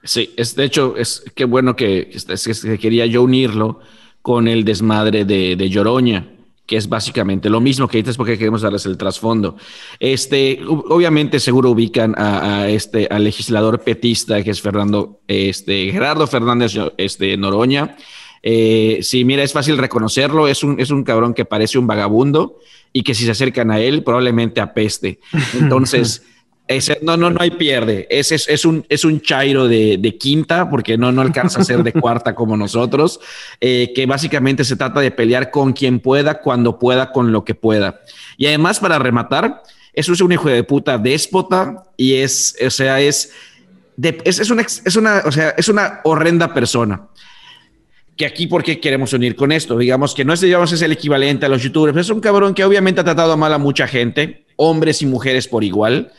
[0.05, 3.81] Sí, es de hecho, es qué bueno que, es que quería yo unirlo
[4.27, 6.27] con el desmadre de, de Lloroña,
[6.67, 9.55] que es básicamente lo mismo que ahorita es porque queremos darles el trasfondo.
[10.01, 15.93] Este, ob- obviamente, seguro ubican a, a este al legislador petista que es Fernando, este,
[15.93, 17.95] Gerardo Fernández este, Noroña.
[18.43, 20.49] Eh, sí, mira, es fácil reconocerlo.
[20.49, 22.59] Es un, es un cabrón que parece un vagabundo
[22.93, 25.21] y que si se acercan a él, probablemente apeste.
[25.61, 26.25] Entonces,
[26.69, 28.07] ese, no, no, no hay pierde.
[28.11, 31.65] Ese es, es un, es un chairo de, de quinta, porque no, no alcanza a
[31.65, 33.21] ser de cuarta como nosotros,
[33.61, 37.55] eh, que básicamente se trata de pelear con quien pueda, cuando pueda, con lo que
[37.55, 38.01] pueda.
[38.37, 43.01] Y además, para rematar, eso es un hijo de puta déspota y es, o sea,
[43.01, 43.33] es,
[44.25, 47.09] es, es una, es una, o sea, es una horrenda persona
[48.17, 49.77] que aquí, ¿por qué queremos unir con esto?
[49.77, 52.65] Digamos que no es, digamos, es el equivalente a los youtubers, es un cabrón que
[52.65, 56.13] obviamente ha tratado mal a mucha gente, hombres y mujeres por igual.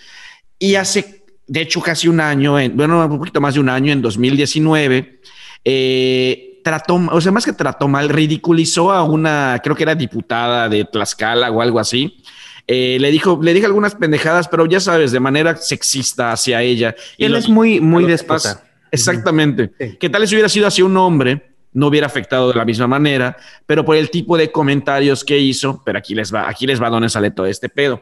[0.59, 3.91] Y hace, de hecho, casi un año, en, bueno, un poquito más de un año,
[3.93, 5.19] en 2019,
[5.63, 10.67] eh, trató, o sea, más que trató mal, ridiculizó a una, creo que era diputada
[10.69, 12.21] de Tlaxcala o algo así.
[12.69, 16.95] Eh, le dijo, le dije algunas pendejadas, pero ya sabes, de manera sexista hacia ella.
[17.17, 19.71] Y Él los- es muy, muy demás- Exactamente.
[19.79, 19.97] Sí.
[19.99, 21.51] ¿Qué tal si hubiera sido así un hombre?
[21.73, 25.81] No hubiera afectado de la misma manera, pero por el tipo de comentarios que hizo,
[25.85, 28.01] pero aquí les va, aquí les va donde sale todo este pedo.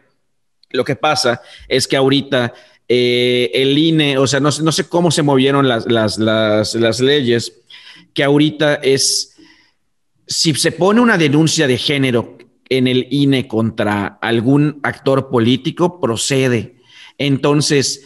[0.76, 2.54] Lo que pasa es que ahorita
[2.88, 7.54] eh, el INE, o sea, no, no sé cómo se movieron las, las, las, leyes,
[8.14, 9.36] que ahorita es,
[10.28, 12.38] si se pone una denuncia de género
[12.70, 16.76] en el INE contra algún actor político, procede.
[17.18, 18.04] Entonces,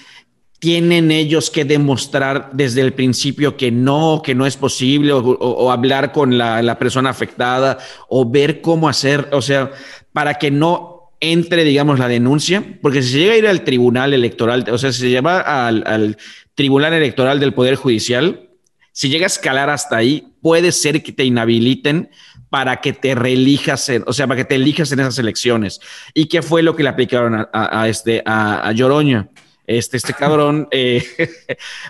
[0.60, 5.36] tienen ellos que demostrar desde el principio que no, que no es posible, o, o-
[5.66, 7.78] o hablar con la, la persona afectada,
[8.10, 9.72] o ver cómo hacer, o sea,
[10.12, 14.14] para que no entre, digamos, la denuncia, porque si se llega a ir al tribunal
[14.14, 16.18] electoral, o sea, si se lleva al, al
[16.56, 18.50] tribunal electoral del Poder Judicial,
[18.92, 22.10] si llega a escalar hasta ahí, puede ser que te inhabiliten
[22.50, 25.80] para que te reelijas, o sea, para que te elijas en esas elecciones.
[26.14, 29.30] ¿Y qué fue lo que le aplicaron a, a- a este, a, a Lloroña?
[29.68, 31.04] Este, este cabrón, eh,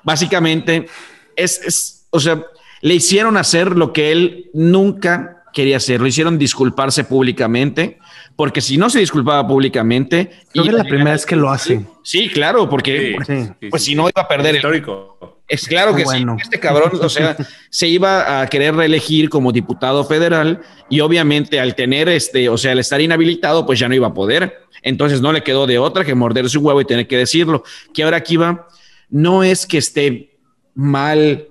[0.04, 0.88] básicamente,
[1.36, 2.44] es, es, o sea,
[2.82, 6.08] le hicieron hacer lo que él nunca quería hacerlo.
[6.08, 8.00] Hicieron disculparse públicamente,
[8.36, 10.32] porque si no se disculpaba públicamente.
[10.52, 11.86] Creo que es la primera vez que lo hace.
[12.04, 13.68] Sí, claro, porque Sí.
[13.70, 15.42] pues si no iba a perder el Histórico.
[15.48, 16.36] es claro que Bueno.
[16.38, 16.44] sí.
[16.44, 17.36] Este cabrón, o sea,
[17.70, 22.72] se iba a querer reelegir como diputado federal y obviamente al tener este, o sea,
[22.74, 24.60] al estar inhabilitado, pues ya no iba a poder.
[24.82, 27.64] Entonces no le quedó de otra que morder su huevo y tener que decirlo.
[27.94, 28.68] Que ahora aquí va,
[29.10, 30.38] no es que esté
[30.76, 31.48] mal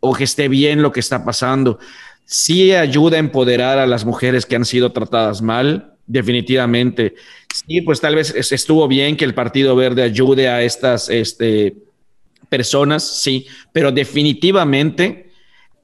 [0.00, 1.78] o que esté bien lo que está pasando.
[2.30, 7.14] Sí ayuda a empoderar a las mujeres que han sido tratadas mal, definitivamente.
[7.66, 11.74] Sí, pues tal vez es- estuvo bien que el Partido Verde ayude a estas, este,
[12.50, 15.30] personas, sí, pero definitivamente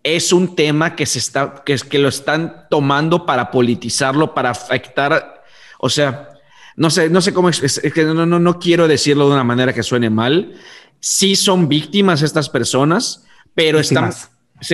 [0.03, 5.43] es un tema que se está, que, que lo están tomando para politizarlo, para afectar,
[5.79, 6.29] o sea,
[6.77, 9.73] no sé, no sé cómo, es, que no, no, no quiero decirlo de una manera
[9.73, 10.55] que suene mal.
[11.01, 14.31] Sí son víctimas estas personas, pero están, Víctimas.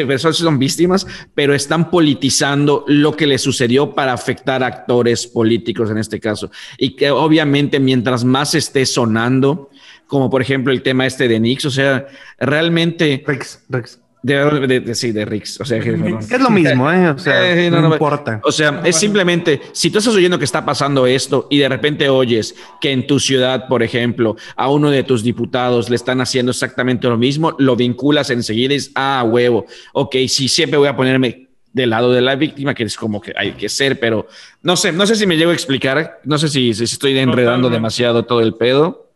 [0.06, 5.90] Personas son víctimas, pero están politizando lo que le sucedió para afectar a actores políticos
[5.90, 6.50] en este caso.
[6.78, 9.70] Y que obviamente mientras más esté sonando,
[10.06, 12.06] como por ejemplo el tema este de Nix, o sea,
[12.38, 13.99] realmente Rex, Rex.
[14.22, 15.90] De, de- de- sí, de Rix, o sea, que.
[15.90, 17.08] Es lo mismo, ¿eh?
[17.10, 18.40] O sea, Eh, no, no, no, importa.
[18.44, 22.08] O sea, es simplemente, si tú estás oyendo que está pasando esto y de repente
[22.08, 26.50] oyes que en tu ciudad, por ejemplo, a uno de tus diputados le están haciendo
[26.50, 30.96] exactamente lo mismo, lo vinculas enseguida y dices, ah, huevo, ok, sí, siempre voy a
[30.96, 34.26] ponerme del lado de la víctima, que es como que hay que ser, pero
[34.62, 37.68] no sé, no sé si me llego a explicar, no sé si, si estoy enredando
[37.68, 37.74] Totalmente.
[37.76, 39.09] demasiado todo el pedo.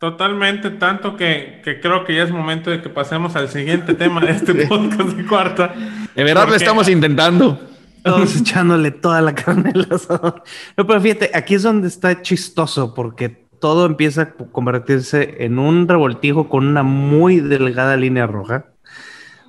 [0.00, 4.20] Totalmente, tanto que, que creo que ya es momento de que pasemos al siguiente tema
[4.20, 5.74] de este podcast de cuarta.
[6.14, 7.60] De verdad lo Porque- estamos intentando.
[8.04, 10.44] Todos echándole toda la carne al asador.
[10.76, 13.30] No, pero fíjate, aquí es donde está chistoso porque
[13.60, 18.66] todo empieza a convertirse en un revoltijo con una muy delgada línea roja.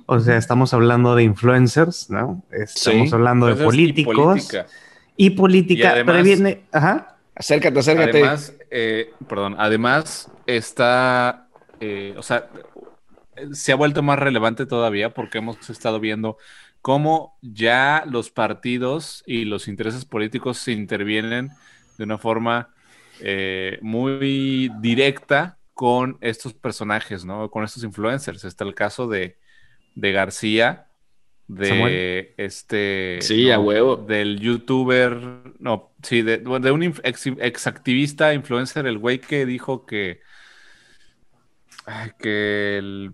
[0.06, 2.42] O sea, estamos hablando de influencers, ¿no?
[2.50, 3.14] Estamos Sí.
[3.14, 4.66] hablando de Entonces, y políticos política.
[5.16, 8.18] y política, Y además- pero viene, ajá, Acércate, acércate.
[8.18, 11.48] Además, eh, perdón, además está,
[11.80, 12.48] eh, o sea,
[13.52, 16.36] se ha vuelto más relevante todavía porque hemos estado viendo
[16.82, 21.50] cómo ya los partidos y los intereses políticos se intervienen
[21.96, 22.74] de una forma
[23.20, 27.50] eh, muy directa con estos personajes, ¿no?
[27.50, 28.44] Con estos influencers.
[28.44, 29.38] Está el caso de,
[29.94, 30.87] de García,
[31.48, 32.28] de Samuel.
[32.36, 33.18] este...
[33.22, 33.96] Sí, a huevo.
[33.96, 35.16] Del youtuber,
[35.58, 40.20] no, sí, de, de un ex, exactivista, influencer, el güey que dijo que...
[41.86, 43.12] ay, que el...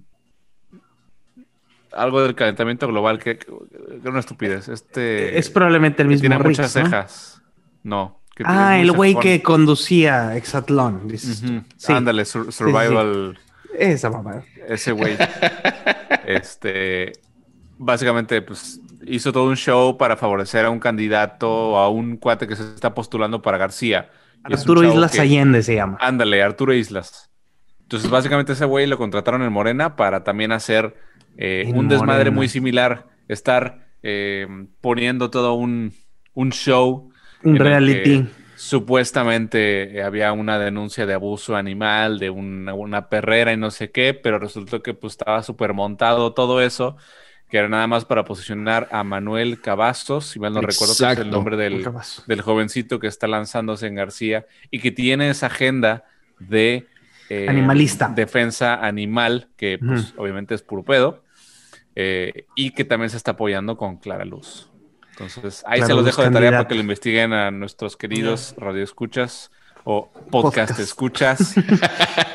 [1.92, 3.46] Algo del calentamiento global, que, que
[4.08, 4.68] una estupidez.
[4.68, 5.38] Este...
[5.38, 7.42] es probablemente el que mismo tiene Rix, muchas cejas.
[7.84, 8.20] No.
[8.34, 11.42] que tiene Ah, el güey que conducía Exatlón, dices.
[11.44, 11.62] Ujú.
[11.76, 13.38] Sí, Ándale, sur- survival.
[13.78, 14.42] esa mamá.
[14.66, 15.16] ese güey.
[16.26, 17.12] este,
[17.78, 22.46] básicamente, pues hizo todo un show para favorecer a un candidato o a un cuate
[22.46, 24.10] que se está postulando para García.
[24.42, 25.98] Arturo Islas que- Allende se llama.
[26.00, 27.30] Ándale, Arturo Islas.
[27.82, 30.96] Entonces, básicamente, ese güey lo contrataron en Morena para también hacer
[31.36, 33.06] eh, un desmadre muy similar.
[33.28, 34.46] Estar eh,
[34.80, 35.92] poniendo todo un,
[36.34, 37.10] un show.
[37.42, 38.22] Un reality.
[38.22, 43.90] que Supuestamente había una denuncia de abuso animal, de una, una perrera y no sé
[43.90, 46.96] qué, pero resultó que pues estaba súper montado todo eso,
[47.54, 51.18] que era nada más para posicionar a Manuel Cavazos, si mal no recuerdo que es
[51.20, 51.88] el nombre del,
[52.26, 56.02] del jovencito que está lanzándose en García y que tiene esa agenda
[56.40, 56.88] de
[57.28, 58.08] eh, Animalista.
[58.08, 61.22] defensa animal, que pues, obviamente es puro pedo,
[61.94, 64.68] eh, y que también se está apoyando con Clara Luz.
[65.10, 67.96] Entonces, ahí Clara se los Luz, dejo de tarea para que lo investiguen a nuestros
[67.96, 69.52] queridos radioescuchas
[69.84, 70.80] o podcast, Podcast.
[70.80, 71.54] escuchas.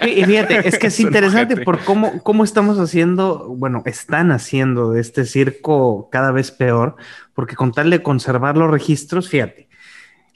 [0.02, 5.02] Y fíjate, es que es interesante por cómo, cómo estamos haciendo, bueno, están haciendo de
[5.02, 6.96] este circo cada vez peor,
[7.34, 9.68] porque con tal de conservar los registros, fíjate,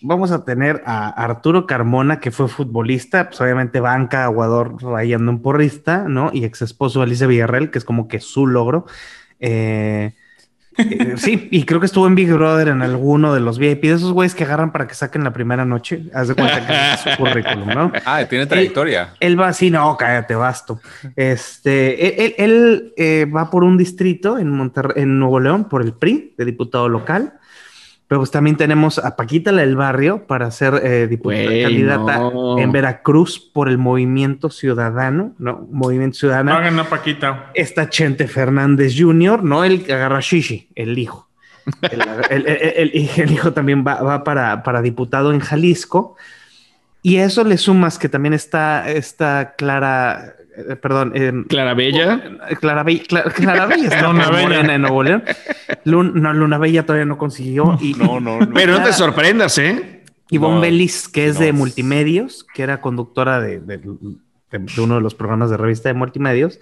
[0.02, 5.42] vamos a tener a Arturo Carmona, que fue futbolista, pues obviamente banca, aguador, rayando un
[5.42, 6.30] porrista, ¿no?
[6.34, 8.86] Y ex esposo de Alicia Villarreal, que es como que su logro.
[9.40, 10.14] Eh,
[10.78, 13.92] eh, sí, y creo que estuvo en Big Brother en alguno de los VIP, de
[13.94, 16.04] esos güeyes que agarran para que saquen la primera noche.
[16.14, 17.92] Haz de cuenta que es su currículum, ¿no?
[18.06, 19.14] Ah, tiene trayectoria.
[19.20, 20.80] Él va así, no, cállate, basto.
[21.16, 25.82] Este, él, él- él, eh, va por un distrito en Monterrey, en Nuevo León, por
[25.82, 27.34] el PRI, de diputado local.
[28.14, 32.60] Pero pues también tenemos a Paquita la del barrio para ser eh, diputada candidata no.
[32.60, 35.68] en Veracruz por el Movimiento Ciudadano, ¿no?
[35.72, 36.54] Movimiento Ciudadano.
[36.54, 37.50] Hagan una paquita.
[37.56, 41.28] Está Chente Fernández Jr., no el que agarra Shishi, el hijo.
[41.82, 46.16] El, el- el- el- el hijo también va, va para, para diputado en Jalisco.
[47.02, 52.22] Y a eso le sumas que también está, está Clara, eh, perdón, eh, Clarabella.
[52.60, 54.74] Clarabella, Cla- Clarabella está Luna Bella.
[54.76, 55.24] En Nuevo León.
[55.86, 57.78] Lun- no, Luna Bella todavía no consiguió.
[57.82, 58.54] Y, No, no, no.
[58.54, 60.04] Pero no te sorprendas, ¿eh?
[60.30, 61.42] Ivonne No, Belis, que es no.
[61.42, 65.90] de multimedios, que era conductora de, de- de- de uno de los programas de revista
[65.90, 66.60] de multimedios.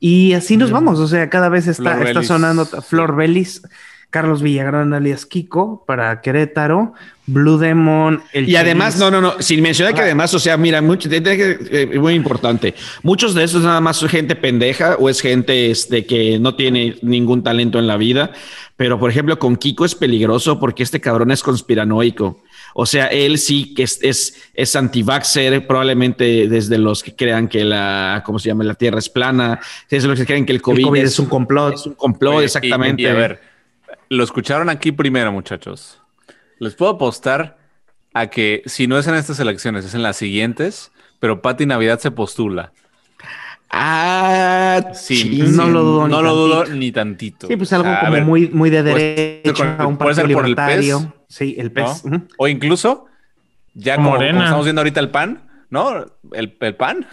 [0.00, 3.62] Y así nos vamos, o sea, cada vez está, está sonando Flor Belis,
[4.14, 6.92] Carlos Villagrán alias Kiko para Querétaro,
[7.26, 10.80] Blue Demon, el Y además, no, no, no, sin mencionar que además, o sea, mira,
[10.80, 12.74] mucho, tiene que- eh, muy importante.
[13.02, 16.94] Muchos de estos nada más son gente pendeja o es gente este, que no tiene
[17.02, 18.30] ningún talento en la vida.
[18.76, 22.40] Pero, por ejemplo, con Kiko es peligroso porque este cabrón es conspiranoico.
[22.76, 27.64] O sea, él sí que es, es, es anti-vaxxer, probablemente desde los que crean que
[27.64, 28.62] la, ¿cómo se llama?
[28.64, 29.58] La Tierra es plana,
[29.90, 31.74] desde los que creen que el El COVID, COVID es, es un complot.
[31.74, 33.02] es un complot, Oye, y- exactamente.
[33.02, 33.53] Y, a ver,
[34.14, 36.00] lo escucharon aquí primero, muchachos.
[36.58, 37.58] Les puedo apostar
[38.14, 41.98] a que si no es en estas elecciones, es en las siguientes, pero Pati Navidad
[41.98, 42.72] se postula.
[43.70, 45.42] Ah, sí.
[45.48, 46.76] No lo dudo no ni lo dudo tantito.
[46.78, 47.46] ni tantito.
[47.48, 50.38] Sí, pues algo A como ver, muy, muy de derecha, con- un puede ser partido
[50.38, 50.54] por el.
[50.54, 51.72] PES, Sí, el
[52.04, 52.28] ujú.
[52.38, 53.06] O incluso,
[53.74, 54.32] ya como, Morena.
[54.34, 56.06] como estamos viendo ahorita el PAN, ¿no?
[56.32, 57.06] El, el PAN.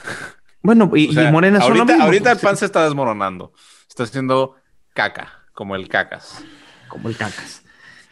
[0.62, 2.66] Bueno, y, O sea, y Morena son lo ahorita, mismo, ahorita el sí, PAN se
[2.66, 3.54] está desmoronando.
[3.90, 4.56] Está haciendo
[4.94, 6.44] caca, como el cacas.
[6.92, 7.64] Como el cacas.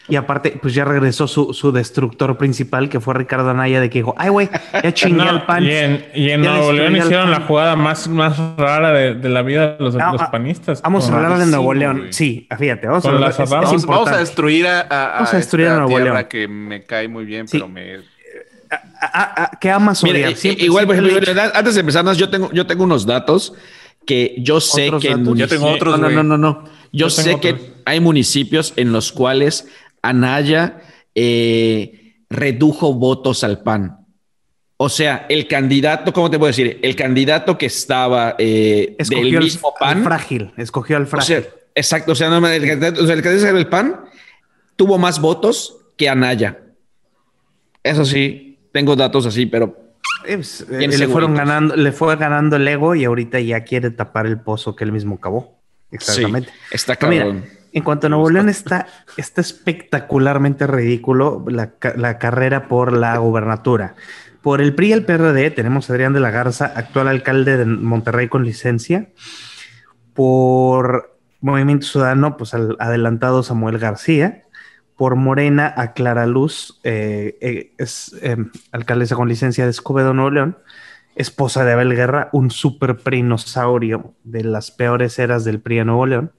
[0.08, 4.00] Y aparte, pues ya regresó su, su destructor principal, que fue Ricardo Anaya, de que
[4.00, 4.50] dijo, ay, güey,
[4.84, 5.64] ya chingué No, al PAN.
[5.64, 7.40] y en, y en Nuevo León hicieron PAN.
[7.42, 10.82] la jugada más, más rara de, de la vida de los, Ah, los ah, panistas.
[10.82, 12.08] Vamos a hablar de Nuevo sí, León.
[12.10, 13.86] Sí, fíjate, vamos a las es- es arramas.
[13.86, 16.26] Vamos, a destruir a, a, Vamos a destruir a Nuevo León.
[16.28, 17.58] que me cae muy bien, Sí.
[17.60, 17.98] pero me...
[18.72, 21.80] Ah, ah, ¿Qué amas Mira, Siempre- igual, por siempre ejemplo, le he dicho- antes de
[21.82, 23.54] empezar, yo tengo, yo tengo unos datos
[24.10, 25.16] que yo sé ¿Otros que?
[25.36, 26.64] Yo tengo otros, No, no, no, no.
[26.92, 27.68] Yo, Yo sé que otros.
[27.86, 29.68] hay municipios en los cuales
[30.02, 30.82] Anaya
[31.14, 34.08] eh, redujo votos al PAN.
[34.78, 36.80] O sea, el candidato, ¿cómo te puedo decir?
[36.82, 40.04] El candidato que estaba eh, Escogió del al- mismo al PAN.
[40.04, 41.28] frágil, escogió al O frágil.
[41.44, 41.44] sea,
[41.76, 44.00] exacto, o sea, no, el candidato, o sea, el candidato del PAN
[44.76, 46.58] tuvo más votos que Anaya.
[47.84, 49.89] Eso sí, tengo datos así, pero
[50.24, 54.26] Pues, eh, le fueron ganando, le fue ganando el ego y ahorita ya quiere tapar
[54.26, 55.60] el pozo que él mismo cavó.
[55.92, 56.50] Exactamente.
[56.52, 57.46] sí, está cabrón.
[57.72, 58.86] en cuanto a Nuevo León está,
[59.18, 63.96] está espectacularmente ridículo la, ca- la carrera por la gubernatura.
[64.42, 67.66] Por el PRI y el PRD tenemos a Adrián de la Garza, actual alcalde de
[67.66, 69.10] Monterrey con licencia.
[70.14, 74.44] Por Movimiento Ciudadano, pues al adelantado Samuel García.
[75.00, 78.36] Por Morena a Clara Luz, eh, eh, es eh,
[78.74, 80.58] alcaldesa con licencia de Escobedo, Nuevo León.
[81.16, 86.34] Esposa de Abel Guerra, un super prinosaurio de las peores eras del PRI Nuevo León.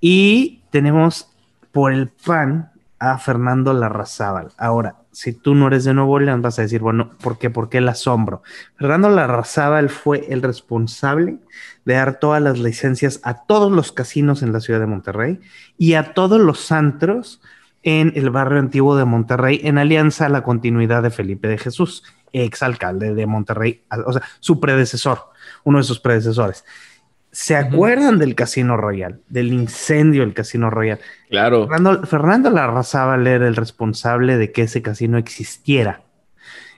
[0.00, 1.30] Y tenemos
[1.70, 4.48] por el PAN a Fernando Larrazábal.
[4.58, 7.50] Ahora, si tú no eres de Nuevo León, vas a decir, bueno, ¿por qué?
[7.50, 8.42] ¿Por qué el asombro?
[8.78, 11.38] Fernando Larrazábal fue el responsable
[11.84, 15.38] de dar todas las licencias a todos los casinos en la ciudad de Monterrey
[15.78, 17.40] y a todos los antros
[17.82, 22.04] en el barrio antiguo de Monterrey en alianza a la continuidad de Felipe de Jesús,
[22.32, 25.18] exalcalde de Monterrey, o sea, su predecesor,
[25.64, 26.64] uno de sus predecesores.
[27.32, 30.98] ¿Se acuerdan del Casino Royal, del incendio del Casino Royal?
[31.28, 31.68] Claro.
[31.68, 36.02] Fernando, Fernando Larrazábal era el responsable de que ese casino existiera.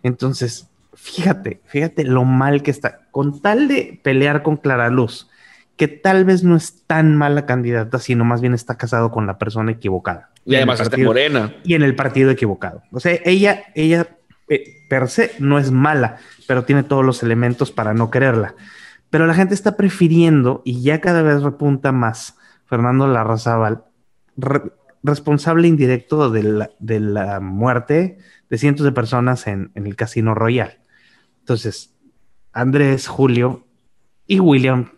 [0.03, 3.01] Entonces, fíjate, fíjate lo mal que está.
[3.11, 5.31] Con tal de pelear con Clara Luz,
[5.83, 9.37] que tal vez no es tan mala candidata, sino más bien está casado con la
[9.37, 10.31] persona equivocada.
[10.47, 11.57] Y además partido- Morena.
[11.65, 12.85] y en el partido equivocado.
[12.93, 14.07] O sea, ella, ella
[14.49, 18.55] eh, per se no es mala, pero tiene todos los elementos para no quererla.
[19.11, 23.83] Pero la gente está prefiriendo, y ya cada vez repunta más, Fernando Larrazábal,
[24.37, 24.71] re-
[25.03, 28.19] responsable indirecto de la, de la muerte
[28.51, 30.79] de cientos de personas en, en el Casino Royal.
[31.41, 31.93] Entonces,
[32.53, 33.67] Andrés, Julio
[34.29, 34.93] y William,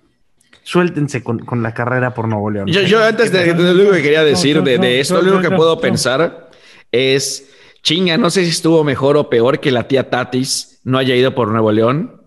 [0.64, 2.66] suéltense con, con la carrera por Nuevo León.
[2.66, 5.48] Yo, yo antes de, de lo único que quería decir de, de esto, lo único
[5.48, 6.50] que puedo pensar
[6.90, 7.50] es,
[7.83, 11.35] chinga, no sé si estuvo mejor o peor que la tía Tatis no haya ido
[11.35, 12.22] por Nuevo León.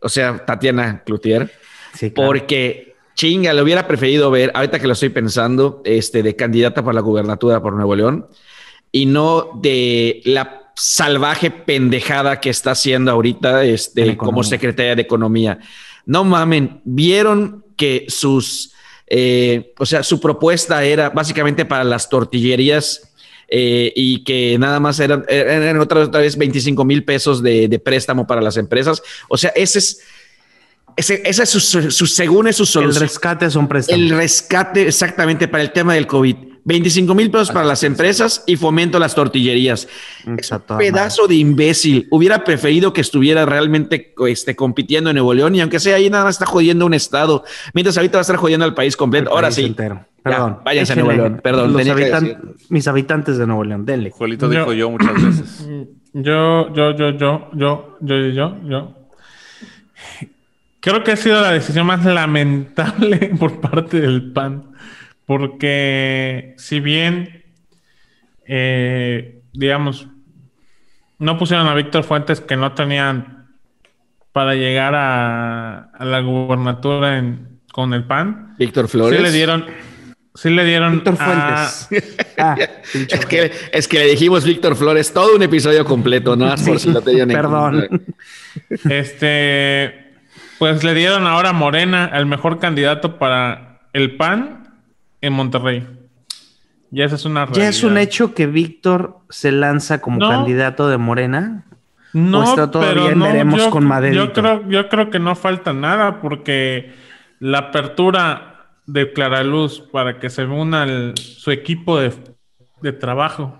[0.00, 1.50] O sea, Tatiana Cloutier.
[1.94, 2.28] Sí, claro.
[2.28, 6.94] Porque chinga, le hubiera preferido ver, ahorita que lo estoy pensando, este, de candidata para
[6.94, 8.26] la gubernatura por Nuevo León
[8.92, 15.58] y no de la salvaje pendejada que está haciendo ahorita este, como secretaria de Economía.
[16.06, 18.72] No mamen, vieron que sus,
[19.06, 23.10] eh, o sea, su propuesta era básicamente para las tortillerías.
[23.48, 27.78] eh, y que nada más eran, eran otra, otra vez 25 mil pesos de, de
[27.78, 29.02] préstamo para las empresas.
[29.28, 30.00] O sea, ese es,
[30.96, 33.02] ese, es su, según es su el solución.
[33.02, 34.00] rescate son préstamos.
[34.00, 36.36] El rescate exactamente para el tema del COVID.
[36.64, 39.86] 25 mil pesos para las empresas y fomento las tortillerías.
[40.26, 40.78] Exacto.
[40.78, 42.08] Pedazo de imbécil.
[42.10, 46.24] Hubiera preferido que estuviera realmente este, compitiendo en Nuevo León y aunque sea ahí nada
[46.24, 47.44] más está jodiendo un estado.
[47.74, 49.30] Mientras ahorita va a estar jodiendo al país completo.
[49.30, 49.64] El Ahora país sí.
[49.64, 50.06] Entero.
[50.22, 50.54] Perdón.
[50.56, 51.40] Ya, váyanse a Nuevo León.
[51.42, 51.76] Perdón.
[52.70, 54.10] Mis habitantes de Nuevo León, denle.
[54.10, 55.68] Juelito dijo yo muchas veces.
[56.16, 58.94] Yo, yo, yo, yo, yo, yo, yo, yo.
[60.78, 64.62] Creo que ha sido la decisión más lamentable por parte del PAN.
[65.26, 67.44] Porque si bien,
[68.46, 70.08] eh, digamos,
[71.18, 73.46] no pusieron a Víctor Fuentes que no tenían
[74.32, 79.16] para llegar a, a la gubernatura en- con el PAN, Víctor Flores.
[79.18, 79.64] sí le dieron,
[80.34, 82.16] sí le dieron Víctor a- Fuentes.
[82.36, 82.56] Ah,
[82.92, 86.52] Es que, es que le dijimos Víctor Flores todo un episodio completo, ¿no?
[86.66, 88.02] Por si lo en Perdón.
[88.90, 90.10] Este,
[90.58, 94.63] pues le dieron ahora a Morena al mejor candidato para el PAN
[95.26, 95.86] en Monterrey.
[96.92, 98.02] Y esa es una Ya es un realidad.
[98.08, 100.28] hecho que Víctor se lanza como No.
[100.28, 101.64] candidato de Morena.
[102.12, 104.26] No, o está todavía pero no, veremos yo, con Maderito.
[104.26, 106.92] Yo creo, yo creo que no falta nada porque
[107.40, 112.12] la apertura de Claraluz para que se una el- su equipo de,
[112.82, 113.58] de trabajo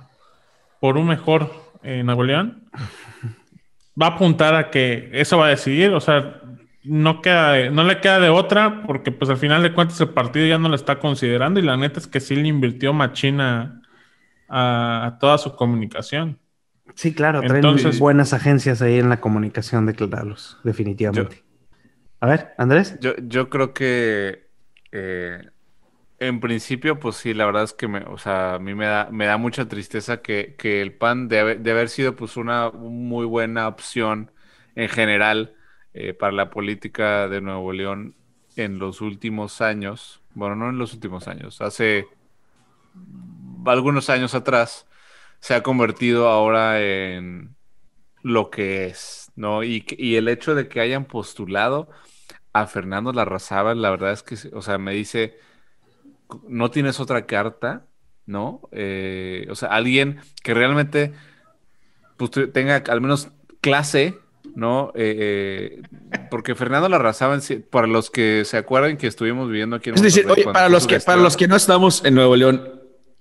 [0.80, 1.50] por un mejor
[1.82, 2.62] en Nuevo León
[4.00, 6.40] va a apuntar a que eso va a decidir, o sea,
[6.84, 10.46] no queda no le queda de otra porque pues al final de cuentas el partido
[10.46, 13.82] ya no lo está considerando y la neta es que sí le invirtió machina
[14.48, 16.38] a, a toda su comunicación.
[16.94, 21.42] Sí, claro, traen Entonces- buenas agencias ahí en la comunicación de Claralos, definitivamente.
[22.20, 22.98] A ver, Andrés.
[23.00, 24.48] Yo, yo creo que
[24.92, 25.42] eh,
[26.20, 29.08] en principio, pues sí, la verdad es que me, o sea, a mí me da,
[29.10, 32.70] me da mucha tristeza que, que el PAN de, haber- de haber sido pues una
[32.70, 34.30] muy buena opción
[34.74, 35.54] en general
[35.94, 38.14] eh, para la política de Nuevo León
[38.56, 42.06] en los últimos años, bueno, no en los últimos años, hace
[43.64, 44.86] algunos años atrás,
[45.40, 47.56] se ha convertido ahora en
[48.22, 49.62] lo que es, ¿no?
[49.62, 51.88] Y, y el hecho de que hayan postulado
[52.52, 55.38] a Fernando Larrazábal, la verdad es que, o sea, me dice,
[56.48, 57.86] no tienes otra carta,
[58.26, 58.62] ¿no?
[58.72, 61.12] Eh, o sea, alguien que realmente
[62.16, 63.28] pues, tenga al menos
[63.60, 64.18] clase,
[64.54, 64.92] ¿no?
[64.94, 69.90] Eh, eh, porque Fernando Larrazábal, sí, para los que se acuerdan que estuvimos viviendo aquí
[69.90, 72.68] en Es decir, oye, para los que, para los que no estamos en Nuevo León,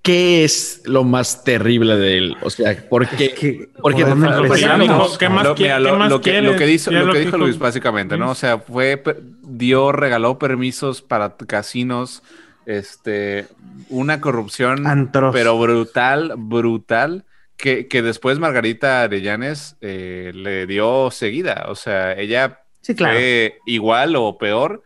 [0.02, 2.38] ¿qué es lo más terrible de él?
[2.42, 3.34] O sea, ¿por qué?
[3.34, 6.86] que- Porque ¿por dónde de- Pues lo, que, lo que quieres?
[6.86, 8.32] dijo, lo que dijo Luis, básicamente, ¿no?
[8.32, 9.02] O sea, fue,
[9.42, 12.22] dio, regaló permisos para casinos,
[12.66, 13.48] este,
[13.90, 15.34] una corrupción, Antros.
[15.34, 17.26] pero brutal, brutal,
[17.58, 21.66] que, que después Margarita Arellanes eh, le dio seguida.
[21.70, 23.16] O sea, ella Sí, claro.
[23.16, 24.84] fue igual o peor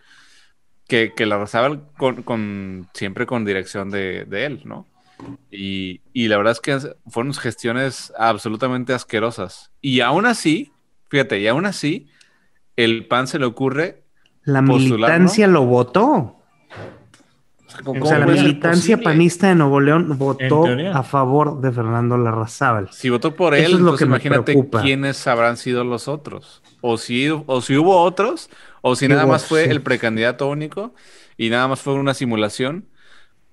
[0.88, 4.88] que, que la Razábal con, con- siempre con dirección de, de él, ¿no?
[5.50, 6.78] Y, y la verdad es que
[7.10, 9.72] fueron gestiones absolutamente asquerosas.
[9.82, 10.72] Y aún así,
[11.10, 12.08] fíjate, y aún así,
[12.76, 14.04] el PAN se le ocurre.
[14.44, 16.37] La postular, militancia lo votó.
[17.84, 22.90] ¿Cómo O sea, la militancia panista de Nuevo León votó a favor de Fernando Larrazábal.
[22.92, 24.82] Si votó por Eso él, es lo que me imagínate preocupa.
[24.82, 26.62] quiénes habrán sido los otros.
[26.82, 28.50] O si, o si hubo otros,
[28.82, 29.70] o si nada hubo, más fue sí.
[29.72, 30.94] el precandidato único
[31.38, 32.86] y nada más fue una simulación,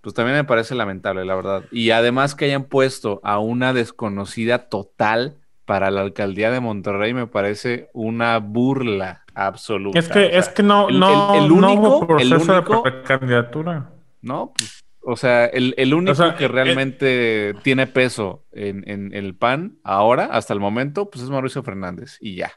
[0.00, 1.64] pues también me parece lamentable, la verdad.
[1.72, 7.26] Y además que hayan puesto a una desconocida total para la alcaldía de Monterrey me
[7.26, 9.98] parece una burla absoluta.
[9.98, 12.28] Es que, O sea, es que no, el- no, el- el no único- hubo el
[12.28, 13.90] proceso único- de precandidatura.
[14.24, 14.52] ¿No?
[14.56, 19.12] Pues, o sea, el, el único O sea, que eh, realmente tiene peso en, en
[19.14, 22.52] el PAN ahora, hasta el momento, pues es Mauricio Fernández y ya.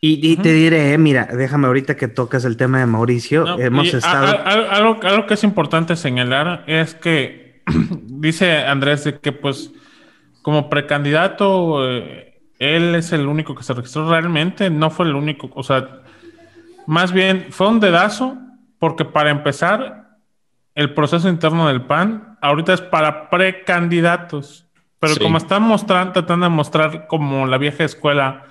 [0.00, 3.44] Y, y te diré, eh, mira, déjame ahorita que tocas el tema de Mauricio.
[3.44, 4.26] No, Hemos a- estado.
[4.28, 7.62] a- a- algo, algo que es importante señalar es que
[8.04, 9.72] dice Andrés de que pues
[10.42, 15.50] como precandidato eh, él es el único que se registró realmente, no fue el único,
[15.54, 16.02] o sea,
[16.86, 18.38] más bien fue un dedazo
[18.78, 19.97] porque para empezar
[20.78, 24.66] el proceso interno del PAN ahorita es para precandidatos,
[25.00, 25.20] pero Sí.
[25.20, 28.44] como están mostrando, tratando de mostrar como la vieja escuela,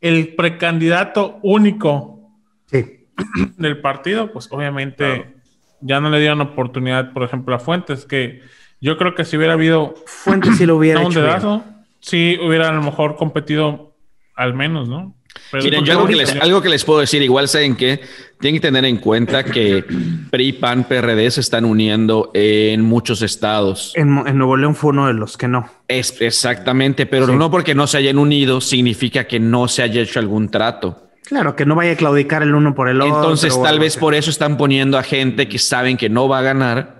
[0.00, 2.32] el precandidato único
[2.66, 3.06] Sí.
[3.56, 5.36] del partido, pues obviamente
[5.80, 8.42] ya no le dieron oportunidad, por ejemplo, a Fuentes, que
[8.80, 11.20] yo creo que si hubiera habido Fuentes sí lo hubiera un hecho.
[11.20, 11.26] bien.
[11.26, 11.64] dedazo,
[12.00, 13.94] sí hubiera a lo mejor competido
[14.34, 15.14] al menos, ¿no?
[15.50, 18.00] Pero Miren, yo algo que, les, algo que les puedo decir, igual saben que
[18.40, 19.84] tienen que tener en cuenta que
[20.30, 23.92] PRI, PAN, PRD se están uniendo en muchos estados.
[23.94, 25.70] En, Nuevo León fue uno de los que no.
[25.88, 27.32] Es, exactamente, pero Sí.
[27.34, 31.08] no porque no se hayan unido significa que no se haya hecho algún trato.
[31.24, 33.16] Claro, que no vaya a claudicar el uno por el otro.
[33.16, 36.42] Entonces, tal vez por eso están poniendo a gente que saben que no va a
[36.42, 36.98] ganar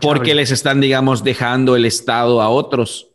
[0.00, 3.07] porque les están, digamos, dejando el Estado a otros.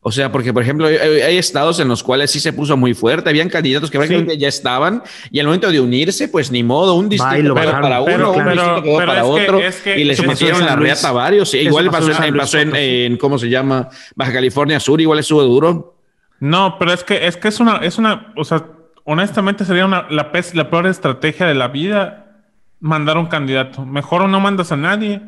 [0.00, 2.94] O sea, porque, por ejemplo, hay, hay estados en los cuales sí se puso muy
[2.94, 3.28] fuerte.
[3.28, 7.08] Habían candidatos que prácticamente ya estaban y al momento de unirse, pues ni modo, un
[7.08, 9.60] distrito quedó para uno, un distrito quedó para otro
[9.96, 11.50] y les metieron la reata a varios.
[11.50, 13.88] Sí, Eso igual pasó pasó, en Luis pasó en, en, ¿cómo se llama?
[14.14, 15.96] Baja California Sur, igual estuvo duro.
[16.38, 18.64] No, pero es que es que es una, es una, o sea,
[19.04, 22.44] honestamente sería una, la, la peor estrategia de la vida
[22.80, 23.84] mandar un candidato.
[23.84, 25.20] Mejor no mandas a nadie.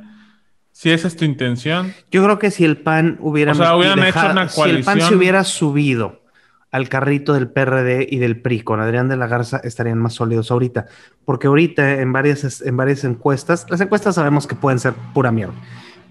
[0.78, 1.92] Si esa es tu intención.
[2.08, 4.94] Yo creo que si el PAN hubiera, O sea, hubieran hecho una si el PAN
[4.94, 5.18] se coalición.
[5.18, 6.22] hubiera subido
[6.70, 10.52] al carrito del PRD y del PRI con Adrián de la Garza, estarían más sólidos
[10.52, 10.86] ahorita.
[11.24, 15.54] Porque ahorita en varias, en varias encuestas, las encuestas sabemos que pueden ser pura mierda,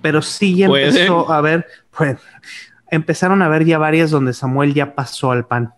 [0.01, 0.89] pero sí ya Pueden.
[0.89, 1.65] empezó a ver,
[1.97, 2.17] pues,
[2.91, 5.75] empezaron a ver ya varias donde Samuel ya pasó al PAN.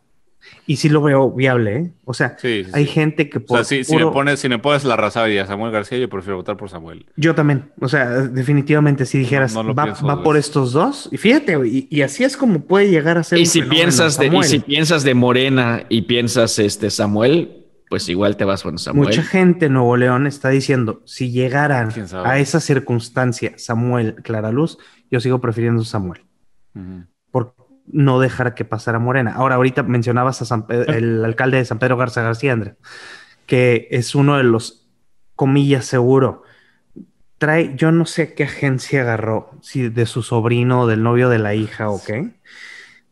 [0.65, 1.91] Y sí lo veo viable, ¿eh?
[2.05, 2.91] O sea, Sí, sí, hay sí.
[2.91, 5.45] gente que O por sea, si, me pones, si me pones la raza y a
[5.45, 7.05] Samuel García, yo prefiero votar por Samuel.
[7.15, 10.71] Yo también, o sea, definitivamente si dijeras, No- no lo va, pienso va por estos
[10.71, 13.61] dos, y fíjate, y, y así es como puede llegar a ser Y un si
[13.63, 18.61] piensas de, y si piensas de Morena y piensas este Samuel, pues igual te vas
[18.63, 19.09] con Samuel.
[19.09, 21.89] Mucha gente en Nuevo León está diciendo, si llegaran
[22.23, 24.77] a esa circunstancia Samuel Clara Luz,
[25.11, 26.21] yo sigo prefiriendo Samuel,
[27.31, 27.55] por
[27.91, 29.33] no dejar que pasara Morena.
[29.33, 32.75] Ahora, ahorita mencionabas a San Pe- el alcalde de San Pedro Garza García, André,
[33.45, 34.87] que es uno de los,
[35.35, 36.43] comillas, seguro.
[37.37, 41.55] Trae, yo no sé qué agencia agarró, si de su sobrino, del novio de la
[41.55, 42.31] hija o qué,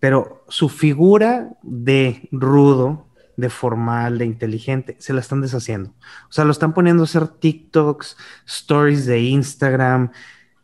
[0.01, 3.07] pero su figura de rudo,
[3.37, 5.91] de formal, de inteligente, se la están deshaciendo.
[6.29, 10.11] O sea, lo están poniendo a hacer TikToks, stories de Instagram,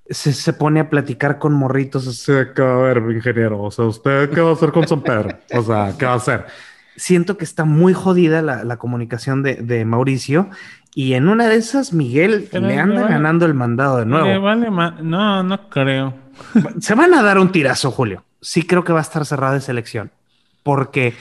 [0.10, 2.08] se, se pone a platicar con morritos.
[2.08, 3.62] así, ¿qué va a ver, ingeniero?
[3.62, 5.30] O sea, ¿usted qué va a hacer con San Pedro?
[5.54, 6.45] O sea, ¿qué va a hacer?
[6.95, 10.49] Siento que está muy jodida la, la comunicación de, de Mauricio
[10.93, 14.06] y en una de esas Miguel Pero le le anda vale- ganando el mandado de
[14.06, 14.28] nuevo.
[14.28, 16.14] Le vale ma- no, no creo.
[16.80, 18.24] Se van a dar un tirazo, Julio.
[18.41, 20.12] Sí creo que va a estar cerrada esa elección.
[20.62, 21.14] Porque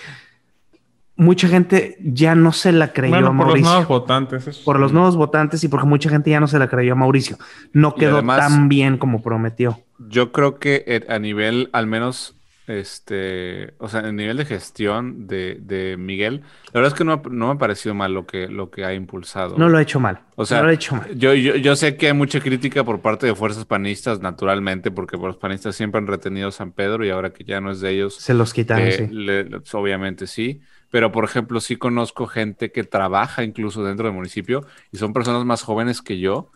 [1.16, 3.70] mucha gente ya no se la creyó Bueno, a por los Mauricio.
[3.70, 4.46] nuevos votantes.
[4.46, 4.80] eso por sí.
[4.82, 7.36] los nuevos votantes y porque mucha gente ya no se la creyó a Mauricio.
[7.72, 9.80] No quedó además- tan bien como prometió.
[10.08, 12.34] Yo creo que eh, a nivel, al menos,
[12.66, 16.42] este, o sea, a nivel de gestión de, de Miguel,
[16.72, 18.94] la verdad es que no, no me ha parecido mal lo que, lo que ha
[18.94, 19.58] impulsado.
[19.58, 20.20] No lo ha hecho mal.
[20.36, 21.16] O sea, no lo ha hecho mal.
[21.18, 25.16] Yo, yo, yo sé que hay mucha crítica por parte de fuerzas panistas, naturalmente, porque
[25.16, 27.90] los panistas siempre han retenido a San Pedro y ahora que ya no es de
[27.90, 29.06] ellos, Se los quitaron, eh, sí.
[29.10, 30.60] le- obviamente sí.
[30.90, 35.44] Pero, por ejemplo, sí conozco gente que trabaja incluso dentro del municipio y son personas
[35.44, 36.50] más jóvenes que yo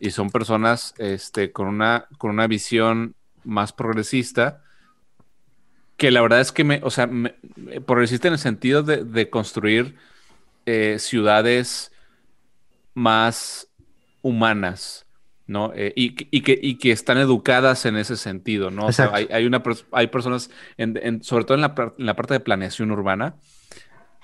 [0.00, 4.62] y son personas este, con, una, con una visión más progresista
[5.96, 7.34] que la verdad es que me, o sea, me-
[7.86, 9.96] progresista en el sentido de, de construir
[10.66, 11.92] eh, ciudades
[12.94, 13.68] más
[14.22, 15.06] humanas,
[15.46, 15.72] ¿no?
[15.74, 18.86] Eh, y, que- y que, y que están educadas en ese sentido, ¿no?
[18.86, 22.06] O sea, hay, hay, una, pers- hay personas, en- en- sobre todo en la, en
[22.06, 23.36] la parte de planeación urbana,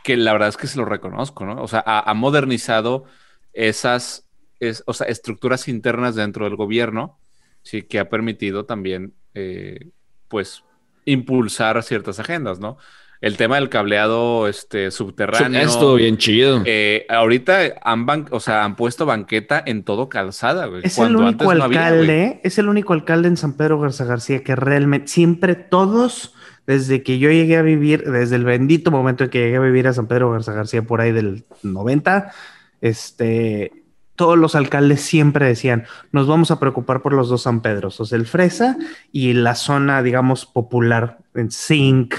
[0.05, 1.62] que la verdad es que se lo reconozco, ¿no?
[1.62, 3.05] O sea, ha, ha modernizado
[3.53, 4.27] esas
[4.61, 7.18] es, o sea, estructuras internas dentro del gobierno,
[7.62, 9.91] sí, que ha permitido también, eh,
[10.29, 10.64] pues,
[11.05, 12.79] impulsar ciertas agendas, ¿no?
[13.21, 15.61] El tema del cableado este, subterráneo.
[15.61, 16.63] Estuvo bien chido.
[16.65, 20.83] Eh, ahorita han, ban- o sea, han puesto banqueta en todo calzada, güey.
[20.85, 24.05] Es el único antes no había, alcalde, es el único alcalde en San Pedro Garza
[24.05, 26.35] García que realmente siempre todos,
[26.67, 29.87] desde que yo llegué a vivir, desde el bendito momento en que llegué a vivir
[29.87, 32.33] a San Pedro Garza García por ahí del 90,
[32.81, 33.82] este,
[34.17, 38.05] todos los alcaldes siempre decían, nos vamos a preocupar por los dos San Pedros, o
[38.05, 38.77] sea, el Fresa
[39.11, 42.15] y la zona, digamos, popular, en Zinc,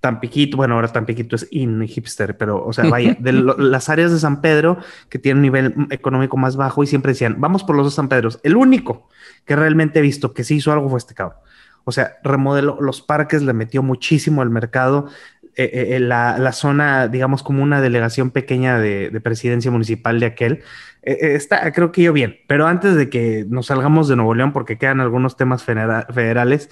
[0.00, 4.10] Tampiquito, bueno, ahora Tampiquito es in hipster, pero, o sea, vaya, de lo- las áreas
[4.10, 7.76] de San Pedro que tienen un nivel económico más bajo y siempre decían, vamos por
[7.76, 8.40] los dos San Pedros.
[8.42, 9.08] El único
[9.44, 11.38] que realmente he visto que sí hizo algo fue este cabrón.
[11.84, 15.06] O sea, remodeló los parques, le metió muchísimo al mercado.
[15.54, 20.26] eh, eh, la, la zona, digamos, como una delegación pequeña de, de presidencia municipal de
[20.26, 20.62] aquel,
[21.02, 22.38] eh, eh, está, creo que yo bien.
[22.46, 26.70] Pero antes de que nos salgamos de Nuevo León, porque quedan algunos temas federa- federales,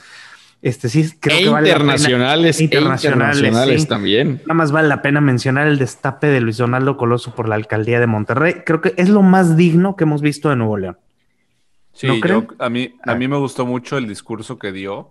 [0.63, 3.89] este sí creo e que vale la pena- internacionales, e Internacionales, internacionales sí.
[3.89, 4.41] también.
[4.43, 7.99] Nada más vale la pena mencionar el destape de Luis Donaldo Coloso por la alcaldía
[7.99, 8.57] de Monterrey.
[8.67, 10.99] Creo que es lo más digno que hemos visto de Nuevo León.
[11.93, 13.13] Sí, ¿No yo- a mí, Ah.
[13.13, 15.11] a mí me gustó mucho el discurso que dio.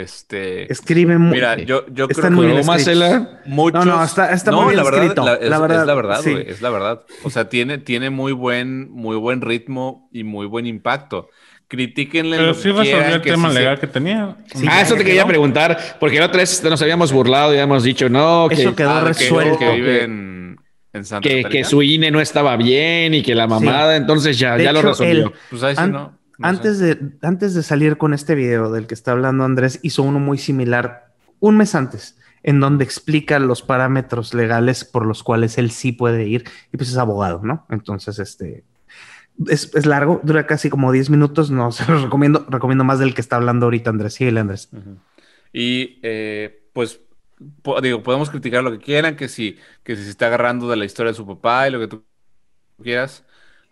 [0.00, 1.32] Este, Escribe muy.
[1.32, 3.00] mira, yo, yo Están creo muy que bien ¿Cómo escritos.
[3.00, 3.40] Marcela?
[3.46, 3.84] muchos.
[3.86, 5.94] No, no, está- está muy bien la verdad, escrito, la- es, la verdad, es la
[5.94, 6.30] verdad, sí.
[6.32, 7.02] güey, es la verdad.
[7.22, 11.30] O sea, tiene, tiene muy buen, muy buen ritmo y muy buen impacto.
[11.68, 14.36] Critíquenle Pero sí resolvió el tema sí se- legal que tenía.
[14.54, 15.28] Sí, ah, eso te quería quedó.
[15.28, 18.90] preguntar, porque la otra vez nos habíamos burlado y habíamos dicho, no, que, Eso quedó
[18.90, 19.58] Ah, de que- resuelto.
[19.58, 20.56] Que, vive en,
[20.92, 24.56] en Santa que, que su INE no estaba bien y que la mamada, entonces ya,
[24.56, 25.26] De ya lo resolvió.
[25.26, 26.15] él- Pues ahí sí, An- ¿no?
[26.38, 30.02] No antes, de, antes de salir con este video del que está hablando Andrés, hizo
[30.02, 35.58] uno muy similar un mes antes, en donde explica los parámetros legales por los cuales
[35.58, 37.66] él sí puede ir, y pues es abogado, ¿no?
[37.70, 38.64] Entonces, este,
[39.48, 43.14] es, es largo, dura casi como 10 minutos, no se los recomiendo, recomiendo más del
[43.14, 44.14] que está hablando ahorita Andrés.
[44.14, 44.68] Síguele, Andrés.
[44.72, 44.96] Ujú.
[45.52, 47.00] Y eh, pues,
[47.62, 50.76] po- digo, podemos criticar lo que quieran, que si, que si se está agarrando de
[50.76, 52.04] la historia de su papá y lo que tú
[52.82, 53.24] quieras.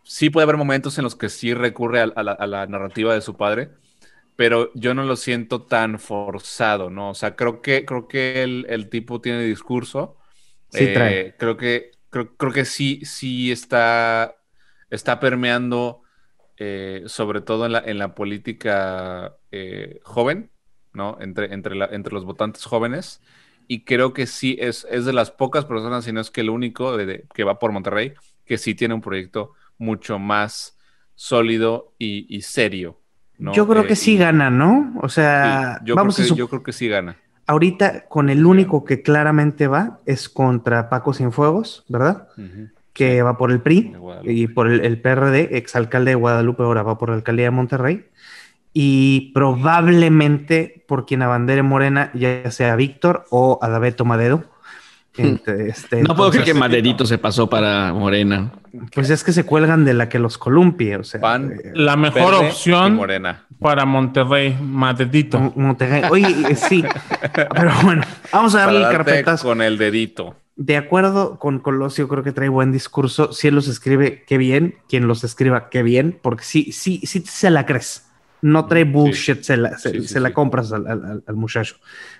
[0.04, 3.14] Sí puede haber momentos en los que sí recurre a, a la, a la narrativa
[3.14, 3.72] de su padre,
[4.36, 7.10] pero yo no lo siento tan forzado, ¿no?
[7.10, 10.18] O sea, creo que, creo que el, el tipo tiene discurso.
[10.68, 11.34] Sí Eh, trae.
[11.38, 14.36] Creo que, creo, creo que sí, sí está,
[14.90, 16.02] está permeando,
[16.56, 20.50] eh, sobre todo en la, en la política eh, joven,
[20.92, 21.18] ¿no?
[21.20, 23.20] Entre, entre, la- entre los votantes jóvenes.
[23.66, 26.50] Y creo que sí es, es de las pocas personas, si no es que el
[26.50, 30.76] único de- de- que va por Monterrey, que sí tiene un proyecto mucho más
[31.14, 33.00] sólido y, y serio.
[33.38, 33.52] ¿no?
[33.52, 34.94] Yo creo Eh, que sí y- gana, ¿no?
[35.02, 37.16] O sí, sea, yo, vamos creo a que, yo creo que sí gana.
[37.46, 42.28] ahorita con el único que claramente va es contra Paco Cienfuegos, ¿verdad?
[42.92, 46.96] Que va por el PRI y por el, el PRD, exalcalde de Guadalupe, ahora va
[46.96, 48.06] por la alcaldía de Monterrey.
[48.72, 54.44] Y probablemente por quien abandere Morena, ya sea Víctor o Adabeto Madero.
[55.46, 58.52] Este, No puedo creer que Maderito se pasó para Morena.
[58.94, 61.20] Pues es que se cuelgan de la que los columpie, o sea.
[61.20, 61.52] Pan.
[61.52, 63.46] eh, La mejor Verde y opción morena.
[63.60, 65.38] para Monterrey, Matedito.
[65.38, 66.02] Mon- Monterrey.
[66.10, 66.84] Oye, eh, sí.
[67.32, 68.02] Pero bueno,
[68.32, 69.46] vamos a Para darle el darte carpetazo.
[69.48, 70.36] con el dedito.
[70.56, 73.32] De acuerdo con Colosio, creo que trae buen discurso.
[73.32, 74.76] Si él los escribe, qué bien.
[74.88, 76.18] Quien los escriba, qué bien.
[76.22, 78.08] Porque sí, sí, sí se la crees.
[78.42, 80.34] No trae bullshit, se la, se, Sí, sí, se la sí.
[80.34, 81.76] compras al, al- al- al muchacho.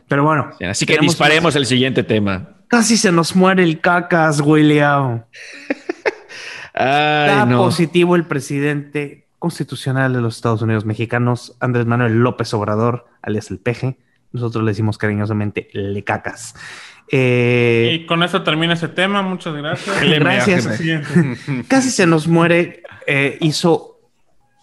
[0.09, 2.53] Pero bueno, Así que disparemos el siguiente tema.
[2.75, 5.25] Casi se nos muere el cacas, William.
[6.75, 7.59] Ay, Da no.
[7.59, 13.59] positivo el presidente constitucional de los Estados Unidos mexicanos, Andrés Manuel López Obrador, alias el
[13.59, 13.99] peje.
[14.33, 16.57] Nosotros le decimos cariñosamente le cacas.
[17.12, 19.22] Eh, Y con eso termina ese tema.
[19.22, 20.01] Muchas gracias.
[20.18, 20.81] Gracias.
[21.68, 22.83] Casi se nos muere.
[23.07, 24.01] eh, hizo,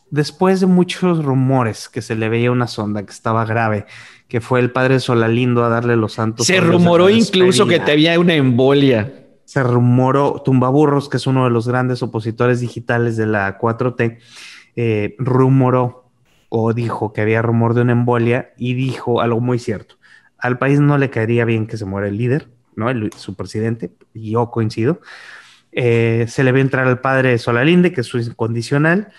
[0.10, 3.86] después de muchos rumores que se le veía una sonda que estaba grave,
[4.32, 6.48] que fue el padre Solalindo a darle los santos.
[6.48, 9.26] Se rumoró incluso que te había una embolia.
[9.44, 14.20] Se rumoró, Tumbaburros, que es uno de los grandes opositores digitales de la 4T,
[14.78, 16.10] eh, rumoró
[16.48, 19.96] o dijo que había rumor de una embolia y dijo algo muy cierto.
[20.38, 22.90] Al país no le caería bien que se muera el líder, ¿no?
[22.90, 25.02] El- su presidente, y yo coincido.
[25.74, 29.10] Eh, se le ve entrar al padre Solalinde, que es su incondicional.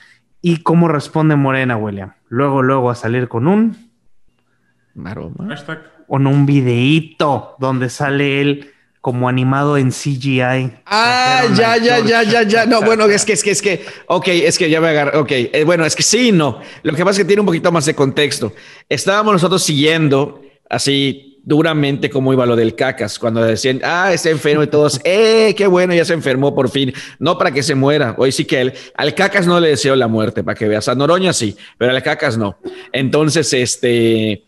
[0.41, 2.15] ¿Y cómo responde Morena, William?
[2.31, 3.92] Luego, luego a salir con un,
[4.95, 5.49] Maroma.
[5.49, 5.79] Hashtag.
[6.07, 8.73] con un videíto donde sale él
[9.03, 10.71] como animado en CGI.
[10.87, 12.67] Ah, ya, ya, ya, ya, ya.
[12.67, 15.31] No, bueno, es que, es que, es que, ok, es que ya me agarré, ok.
[15.31, 16.61] Eh, bueno, es que sí, y no.
[16.85, 18.53] Lo que pasa es que tiene un poquito más de contexto.
[18.89, 24.63] Estábamos nosotros siguiendo así duramente cómo iba lo del cacas, cuando decían, ah, está enfermo
[24.63, 26.93] y todos, eh, qué bueno, ya se enfermó por fin.
[27.19, 28.15] No para que se muera.
[28.19, 30.89] Hoy sí que él, al cacas no le deseo la muerte, para que veas.
[30.89, 32.57] A Noroña sí, pero al cacas no.
[32.93, 34.45] Entonces, este,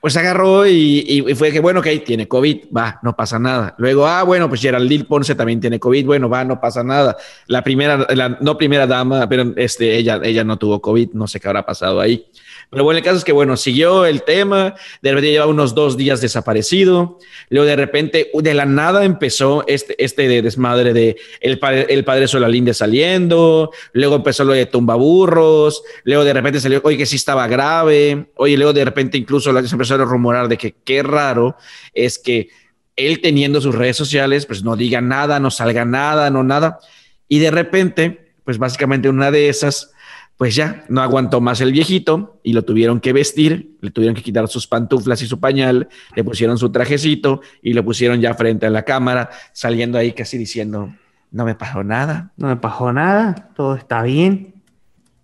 [0.00, 3.74] pues agarró y, y fue que, bueno, ok, tiene COVID, va, no pasa nada.
[3.76, 7.16] Luego, ah, bueno, pues Geraldine Ponce también tiene COVID, bueno, va, no pasa nada.
[7.46, 11.38] La primera, la no primera dama, pero este, ella, ella no tuvo COVID, no sé
[11.38, 12.26] qué habrá pasado ahí.
[12.70, 15.96] Pero bueno, el caso es que, bueno, siguió el tema, de repente lleva unos dos
[15.96, 17.18] días desaparecido,
[17.48, 22.04] luego de repente, de la nada empezó este, este de desmadre de el padre, el
[22.04, 27.16] padre Solalinde saliendo, luego empezó lo de tumbaburros, luego de repente salió, oye, que sí
[27.16, 31.56] estaba grave, oye, luego de repente incluso se empezó a rumorar de que qué raro
[31.92, 32.50] es que
[32.94, 36.78] él teniendo sus redes sociales, pues no diga nada, no salga nada, no nada,
[37.26, 39.92] y de repente, pues básicamente una de esas
[40.40, 44.22] pues ya no aguantó más el viejito y lo tuvieron que vestir, le tuvieron que
[44.22, 48.64] quitar sus pantuflas y su pañal, le pusieron su trajecito y lo pusieron ya frente
[48.64, 50.94] a la cámara, saliendo ahí casi diciendo,
[51.30, 52.32] no me pasó nada.
[52.38, 54.54] No me pasó nada, todo está bien.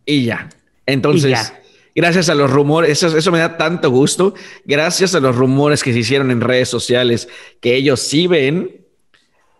[0.04, 0.50] Y ya.
[0.84, 1.62] Entonces, Y ya.
[1.94, 4.34] gracias a los rumores, eso, eso me da tanto gusto,
[4.66, 7.26] gracias a los rumores que se hicieron en redes sociales,
[7.62, 8.85] que ellos sí ven,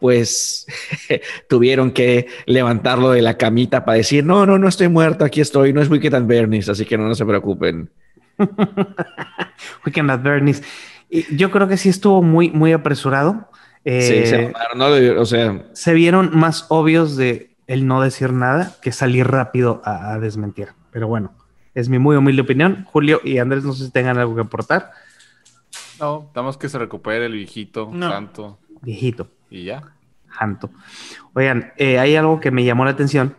[0.00, 0.66] pues
[1.48, 5.72] tuvieron que levantarlo de la camita para decir, no, no, no estoy muerto, aquí estoy,
[5.72, 7.90] no es Wicked and Bernie's, así que no, no se preocupen.
[9.86, 10.62] Weekend at Bernie's.
[11.08, 13.48] Y yo creo que sí estuvo muy, muy apresurado.
[13.84, 15.20] Eh, sí, se mamaron, ¿no?
[15.20, 20.12] O sea, se vieron más obvios de el no decir nada que salir rápido a,
[20.12, 20.68] a desmentir.
[20.90, 21.32] Pero bueno,
[21.74, 22.84] es mi muy humilde opinión.
[22.90, 24.90] Julio y Andrés, no sé si tengan algo que aportar.
[26.00, 28.10] No, damos que se recupere el viejito No.
[28.10, 29.82] tanto Viejito, y ya.
[30.28, 30.70] janto.
[31.34, 33.34] Oigan, eh, hay algo que me llamó la atención,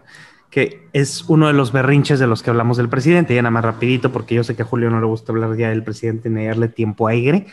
[0.49, 3.65] que es uno de los berrinches de los que hablamos del presidente, ya nada más
[3.65, 6.45] rapidito, porque yo sé que a Julio no le gusta hablar ya del presidente ni
[6.45, 7.47] darle tiempo aire,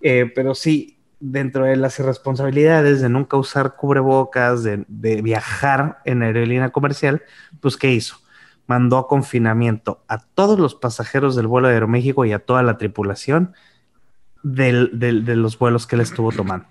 [0.00, 6.22] eh, pero sí, dentro de las irresponsabilidades de nunca usar cubrebocas, de, de viajar en
[6.22, 7.22] aerolínea comercial,
[7.60, 8.18] pues ¿qué hizo?
[8.66, 12.78] Mandó a confinamiento a todos los pasajeros del vuelo de Aeroméxico y a toda la
[12.78, 13.54] tripulación
[14.42, 16.66] de los vuelos que él estuvo tomando.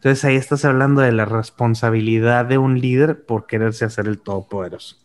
[0.00, 4.96] Entonces ahí estás hablando de la responsabilidad de un líder por quererse hacer el todopoderoso.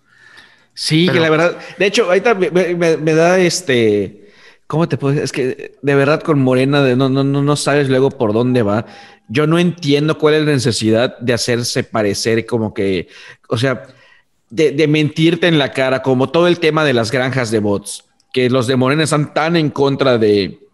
[0.74, 4.30] Sí, Pero, que la verdad, de hecho, ahorita me, me, me, da este,
[4.68, 5.26] ¿cómo te puedo decir?
[5.26, 8.64] Es que de verdad con Morena de, no, no, no, no sabes luego por dónde
[8.64, 8.86] va.
[9.28, 13.10] Yo no entiendo cuál es la necesidad de hacerse parecer como que,
[13.50, 13.88] o sea,
[14.50, 18.06] de, de mentirte en la cara, como todo el tema de las granjas de bots,
[18.32, 20.65] que los de Morena están tan en contra de,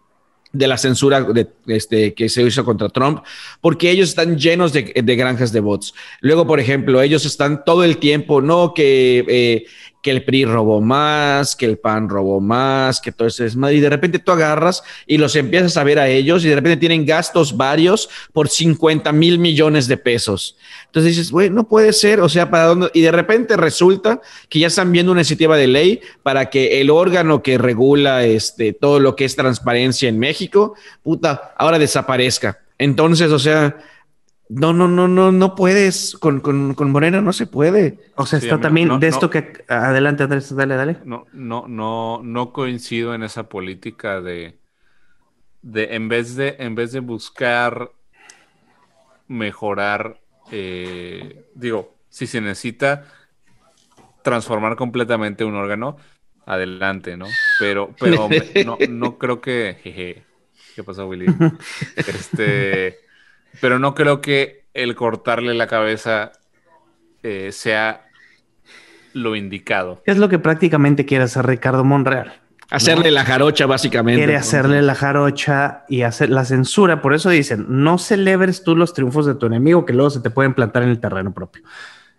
[0.52, 1.26] de la censura
[1.66, 3.22] este, que se hizo contra Trump,
[3.60, 5.94] porque ellos están llenos de, de, granjas de bots.
[6.20, 9.66] Luego, por ejemplo, ellos están todo el tiempo, no que, eh,
[10.02, 13.72] que el PRI robó más, que el PAN robó más, que todo eso es más,
[13.72, 16.76] y de repente tú agarras y los empiezas a ver a ellos y de repente
[16.76, 20.56] tienen gastos varios por 50 mil millones de pesos.
[20.86, 22.90] Entonces dices, güey, no puede ser, o sea, ¿para dónde?
[22.92, 26.90] Y de repente resulta que ya están viendo una iniciativa de ley para que el
[26.90, 30.74] órgano que regula este, todo lo que es transparencia en México,
[31.04, 32.58] puta, ahora desaparezca.
[32.76, 33.76] Entonces, o sea,
[34.54, 36.16] no, no, no, no, no puedes.
[36.18, 37.98] Con, con, con Morena no se puede.
[38.16, 39.64] O sea, sí, está también no, de esto no, que.
[39.68, 40.98] Adelante, Andrés, dale, dale.
[41.04, 44.58] No, no, no, no coincido en esa política de.
[45.62, 47.90] de en vez de, en vez de buscar
[49.28, 53.06] mejorar eh, digo, si se necesita
[54.22, 55.96] transformar completamente un órgano,
[56.44, 57.26] adelante, ¿no?
[57.58, 59.78] Pero, pero me, no, no, creo que.
[59.82, 60.24] Jeje,
[60.74, 61.26] ¿Qué pasó, Willy?
[61.96, 63.00] Este,
[63.60, 66.32] pero no creo que el cortarle la cabeza
[67.22, 68.06] eh, sea
[69.12, 70.02] lo indicado.
[70.06, 72.40] Es lo que prácticamente quiere hacer Ricardo Monreal.
[72.70, 73.16] Hacerle ¿no?
[73.16, 74.18] la jarocha, básicamente.
[74.18, 77.02] Quiere hacerle la jarocha y hacer la censura.
[77.02, 80.30] Por eso dicen, no celebres tú los triunfos de tu enemigo, que luego se te
[80.30, 81.62] pueden plantar en el terreno propio.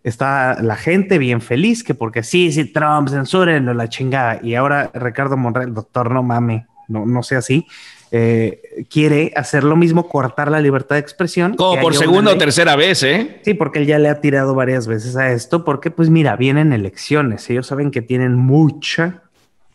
[0.03, 4.39] Está la gente bien feliz, que porque sí, sí, Trump, censúrenlo, la chingada.
[4.43, 7.65] Y ahora Ricardo Monreal, doctor, no mame, no, no sea así.
[8.15, 11.55] Eh, quiere hacer lo mismo, cortar la libertad de expresión.
[11.55, 13.39] Como por segunda o tercera vez, ¿eh?
[13.43, 16.73] Sí, porque él ya le ha tirado varias veces a esto, porque pues mira, vienen
[16.73, 19.23] elecciones, ellos saben que tienen mucha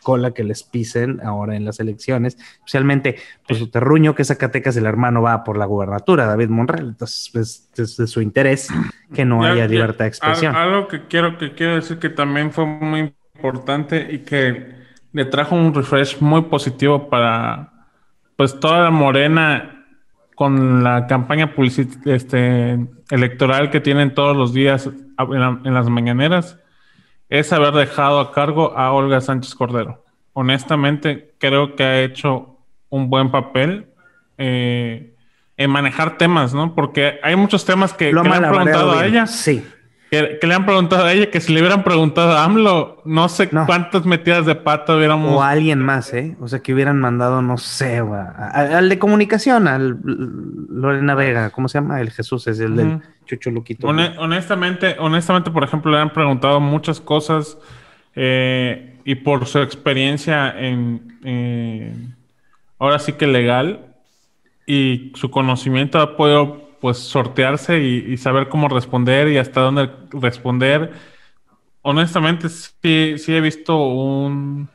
[0.05, 4.87] cola que les pisen ahora en las elecciones, especialmente pues su terruño, que Zacatecas el
[4.87, 8.69] hermano va por la gubernatura, David Monreal, entonces pues, es de su interés
[9.13, 10.55] que no ya, haya ya, libertad de expresión.
[10.55, 14.77] Algo que quiero, que quiero decir que también fue muy importante y que
[15.13, 17.78] le trajo un refresh muy positivo para
[18.39, 19.85] pues toda la morena
[20.37, 21.53] con la campaña
[22.05, 22.79] este,
[23.11, 26.57] electoral que tienen todos los días en, la, en las mañaneras
[27.29, 30.05] es haber dejado a cargo a Olga Sánchez Cordero.
[30.35, 32.61] Honestamente, creo que ha hecho
[32.91, 33.89] un buen papel
[34.39, 35.17] eh,
[35.57, 36.77] en manejar temas, ¿no?
[36.77, 39.27] Porque hay muchos temas que, que le han preguntado a ella.
[39.27, 39.67] Sí.
[40.11, 43.29] Que, que, le han preguntado a ella que si le hubieran preguntado a AMLO, no
[43.29, 43.67] sé no.
[43.67, 45.35] cuántas metidas de pata hubiéramos.
[45.35, 46.35] O a alguien más, ¿eh?
[46.41, 48.03] O sea, que hubieran mandado, no sé,
[48.53, 52.01] al de comunicación, al Lorena Vega, ¿cómo se llama?
[52.01, 52.77] El Jesús, es el uh -huh.
[52.77, 53.87] del Chucho Luquito.
[53.87, 57.59] Hone honestamente, honestamente, por ejemplo, le han preguntado muchas cosas
[58.15, 61.95] eh, y por su experiencia en, eh,
[62.79, 63.95] ahora sí que legal
[64.67, 69.91] y su conocimiento ha podido pues sortearse y, y, saber cómo responder y hasta dónde
[70.11, 70.93] responder.
[71.83, 74.69] Honestamente, sí, sí he visto un,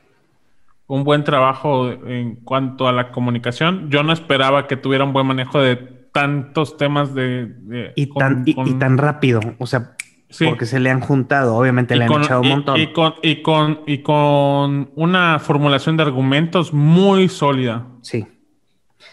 [0.87, 3.89] un, buen trabajo en cuanto a la comunicación.
[3.89, 7.47] Yo no esperaba que tuviera un buen manejo de tantos temas de...
[7.47, 9.95] de y, tan, con, y, y, tan rápido, o sea,
[10.29, 10.45] sí.
[10.45, 12.79] porque se le han juntado, obviamente le han con, echado un montón.
[12.79, 17.87] Y, con, y, con, y con una formulación de argumentos muy sólida.
[18.01, 18.27] Sí.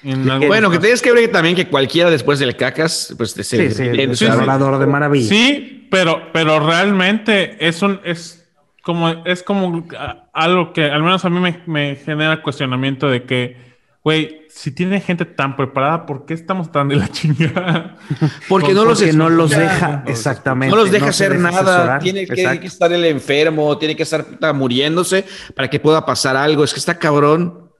[0.02, 3.82] Bueno, que tienes que ver también que cualquiera después del cacas, pues te sí, sí,
[3.82, 5.28] el sí, de maravilla.
[5.28, 8.46] Sí, pero, pero realmente es un es
[8.82, 9.86] como es como
[10.32, 13.56] algo que al menos a mí me, me genera cuestionamiento de que,
[14.02, 17.96] güey, si tiene gente tan preparada, ¿por qué estamos tan de la chingada?
[18.48, 20.74] Porque no los, porque no los deja, exactamente.
[20.74, 21.74] No los deja no hacer deja nada.
[21.76, 22.02] Asesorar.
[22.02, 24.24] Tiene que, que, estar el enfermo, tiene que estar
[24.54, 25.24] muriéndose
[25.54, 26.64] para que pueda pasar algo.
[26.64, 27.70] Es que está cabrón.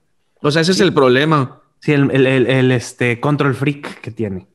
[0.42, 1.59] O sea, ese es el problema.
[1.80, 4.46] Sí, el, el, este control freak que tiene.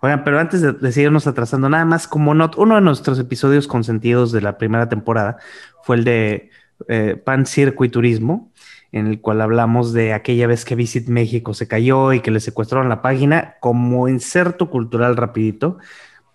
[0.00, 4.32] Oigan, pero antes de, seguirnos atrasando, nada más como not, uno de nuestros episodios consentidos
[4.32, 5.36] de la primera temporada
[5.82, 6.50] fue el de
[6.88, 8.50] eh, Pan Circo y Turismo,
[8.90, 12.40] en el cual hablamos de aquella vez que Visit México se cayó y que le
[12.40, 13.56] secuestraron la página.
[13.60, 15.78] Como inserto cultural rapidito,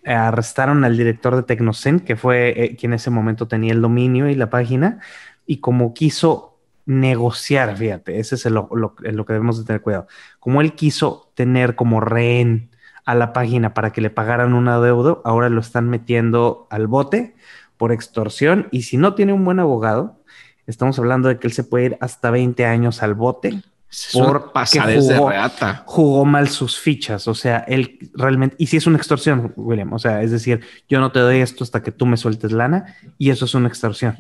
[0.06, 4.30] arrestaron al director de Tecnocent, que fue eh, quien en ese momento tenía el dominio
[4.30, 5.00] y la página,
[5.46, 6.57] y como quiso
[6.88, 10.08] negociar, fíjate, ese es el- lo, lo que debemos de tener cuidado,
[10.40, 12.70] como él quiso tener como rehén
[13.06, 17.36] a la página para que le pagaran un adeudo, ahora lo están metiendo al bote
[17.78, 20.18] por extorsión, y si no tiene un buen abogado,
[20.66, 24.28] estamos hablando de que él se puede ir hasta 20 años al bote Es una
[24.28, 25.30] Por pasadez de jugó.
[25.30, 25.84] reata.
[25.86, 30.00] jugó mal sus fichas, o sea, él realmente, y si es una extorsión, William, o
[30.00, 30.60] sea, es decir,
[30.90, 33.68] yo no te doy esto hasta que tú me sueltes lana, y eso es una
[33.70, 34.18] extorsión.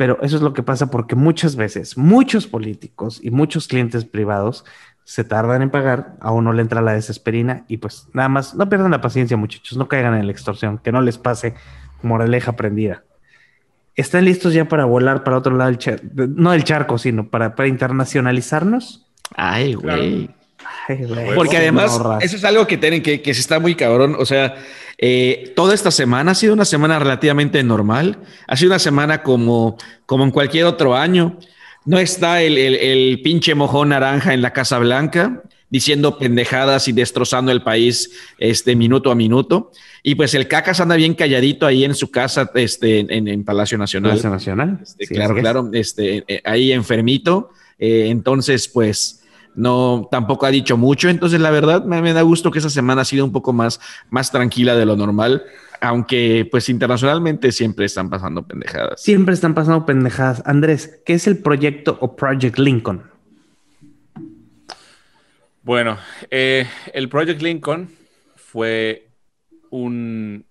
[0.00, 4.64] Pero eso es lo que pasa porque muchas veces, muchos políticos y muchos clientes privados
[5.04, 8.66] se tardan en pagar, a uno le entra la desesperina y pues nada más, no
[8.70, 11.52] pierdan la paciencia muchachos, no caigan en la extorsión, que no les pase
[12.00, 13.04] moraleja prendida.
[13.94, 16.06] ¿Están listos ya para volar para otro lado del charco?
[16.14, 19.06] No del charco, sino para, para internacionalizarnos.
[19.36, 20.30] Ay, güey.
[20.88, 20.98] Ay.
[21.34, 24.16] Porque además, eso es algo que tienen que, que se está muy cabrón.
[24.18, 24.56] O sea,
[24.98, 28.18] eh, toda esta semana ha sido una semana relativamente normal.
[28.46, 29.76] Ha sido una semana como,
[30.06, 31.38] como en cualquier otro año.
[31.84, 36.92] No está el, el- el pinche mojón naranja en la Casa Blanca diciendo pendejadas y
[36.92, 39.70] destrozando el país este, minuto a minuto.
[40.02, 43.78] Y pues el cacas anda bien calladito ahí en su casa este, en, en Palacio
[43.78, 44.10] Nacional.
[44.10, 44.78] Palacio Nacional.
[44.82, 45.40] Este, Sí, claro, es.
[45.40, 47.50] claro, este, eh, ahí enfermito.
[47.78, 49.19] Eh, entonces, pues,
[49.54, 51.08] no, tampoco ha dicho mucho.
[51.08, 53.80] Entonces, la verdad, me, me da gusto que esa semana ha sido un poco más,
[54.10, 55.42] más tranquila de lo normal,
[55.80, 59.02] aunque, pues, internacionalmente siempre están pasando pendejadas.
[59.02, 60.42] Siempre están pasando pendejadas.
[60.46, 63.02] Andrés, ¿qué es el proyecto o Project Lincoln?
[65.62, 65.98] Bueno,
[66.30, 67.90] eh, el Project Lincoln
[68.36, 69.08] fue
[69.70, 70.44] un,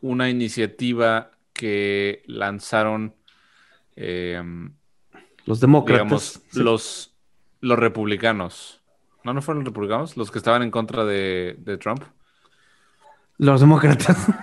[0.00, 3.14] una iniciativa que lanzaron,
[3.96, 4.42] eh,
[5.44, 6.02] Los demócratas.
[6.04, 6.60] digamos, Sí.
[6.62, 7.07] los,
[7.60, 8.80] los republicanos.
[9.24, 10.16] ¿No, no fueron los republicanos?
[10.16, 12.02] Los que estaban en contra de, de Trump.
[13.38, 14.16] Los demócratas.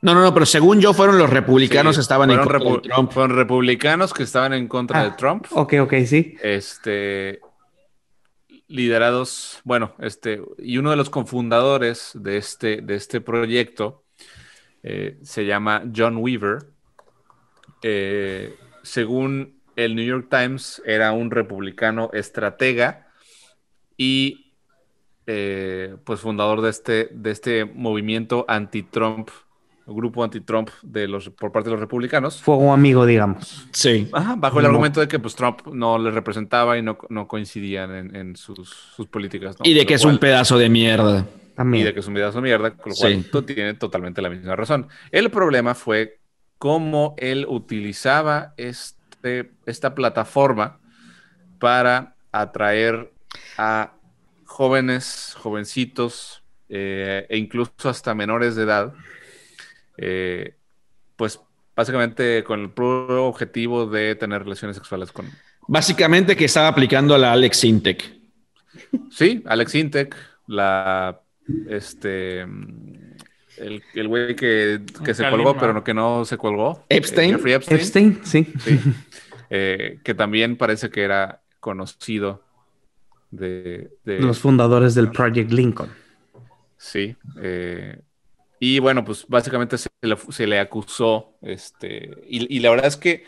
[0.00, 3.10] No, no, no, pero según yo, fueron los republicanos Sí, estaban en contra de Trump.
[3.10, 5.04] Fueron republicanos que estaban en contra Ah.
[5.06, 5.46] de Trump.
[5.50, 6.36] ok, ok, sí.
[6.40, 7.40] este
[8.68, 14.04] liderados, bueno, este, y uno de los cofundadores de este, de este proyecto
[14.84, 16.66] eh, se llama John Weaver.
[17.82, 23.06] Eh, según el New York Times, era un republicano estratega
[23.96, 24.52] y
[25.26, 29.28] eh, pues fundador de este, de este movimiento anti-Trump,
[29.86, 32.40] grupo anti-Trump de los, por parte de los republicanos.
[32.42, 33.66] Fuego amigo, digamos.
[33.72, 34.08] Sí.
[34.12, 34.70] Ajá, bajo el No.
[34.70, 38.68] argumento de que pues, Trump no les representaba y no, no coincidían en, en sus,
[38.68, 39.56] sus políticas.
[39.58, 39.68] ¿no?
[39.68, 41.26] Y de que es cual- un pedazo de mierda.
[41.72, 43.02] Y de que es un pedazo de mierda, con lo Sí.
[43.02, 44.86] cual tú tienes totalmente la misma razón.
[45.10, 46.20] El problema fue
[46.58, 48.97] cómo él utilizaba este,
[49.66, 50.78] esta plataforma
[51.58, 53.12] para atraer
[53.56, 53.92] a
[54.44, 58.92] jóvenes, jovencitos eh, e incluso hasta menores de edad,
[59.96, 60.54] eh,
[61.16, 61.40] pues
[61.74, 65.30] básicamente con el puro objetivo de tener relaciones sexuales con,
[65.70, 68.02] Básicamente que estaba aplicando la Alex Intec.
[69.10, 70.16] Sí, Alex Intec,
[70.46, 71.20] la
[71.68, 72.46] este
[73.60, 75.44] el el güey que, que se Kalima.
[75.44, 76.84] colgó, pero no, que no se colgó.
[76.88, 77.30] Epstein.
[77.30, 77.78] Eh, Jeffrey Epstein.
[77.80, 78.52] Epstein, sí.
[78.60, 78.80] Sí.
[79.50, 82.42] Eh, que también parece que era conocido
[83.30, 85.90] de, de- Los fundadores del Project Lincoln.
[86.76, 87.16] sí.
[87.40, 88.00] eh,
[88.60, 92.96] y bueno, pues básicamente se le, se le acusó, este, y, y la verdad es
[92.96, 93.22] que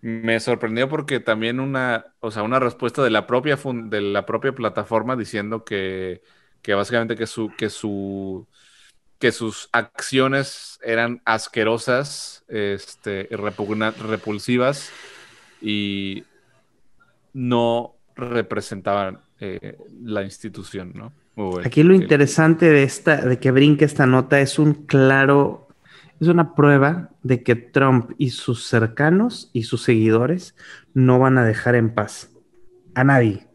[0.00, 4.26] me sorprendió porque también una, o sea, una respuesta de la propia, fun- de la
[4.26, 6.22] propia plataforma diciendo que,
[6.60, 8.48] que básicamente que su, que su,
[9.24, 14.90] que sus acciones eran asquerosas, este, repulsivas
[15.62, 16.24] y
[17.32, 21.14] no representaban eh, la institución, ¿no?
[21.36, 21.66] Bueno.
[21.66, 25.68] Aquí lo interesante de esta, de que brinque esta nota es un claro,
[26.20, 30.54] es una prueba de que Trump y sus cercanos y sus seguidores
[30.92, 32.28] no van a dejar en paz
[32.94, 33.46] a nadie.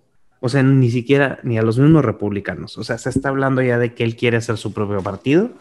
[0.41, 2.77] O sea, ni siquiera ni a los mismos republicanos.
[2.77, 5.51] O sea, se está hablando ya de que él quiere hacer su propio partido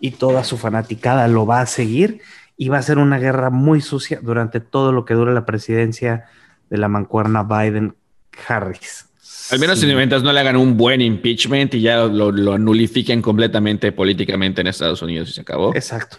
[0.00, 2.20] y toda su fanaticada lo va a seguir
[2.56, 6.26] y va a ser una guerra muy sucia durante todo lo que dura la presidencia
[6.70, 9.06] de la mancuerna Biden-Harris.
[9.50, 9.90] Al menos Sí.
[9.90, 14.60] en mientras no le hagan un buen impeachment y ya lo, lo nulifiquen completamente políticamente
[14.60, 15.74] en Estados Unidos y se acabó.
[15.74, 16.18] Exacto.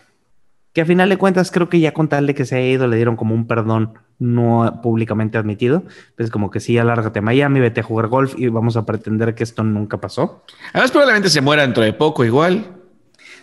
[0.74, 2.88] Que a final de cuentas creo que ya con tal de que se haya ido
[2.88, 5.84] le dieron como un perdón no públicamente admitido.
[6.15, 9.34] Pues como que sí, alárgate a Miami, vete a jugar golf y vamos a pretender
[9.34, 10.43] que esto nunca pasó.
[10.74, 12.76] Además, probablemente se muera dentro de poco igual.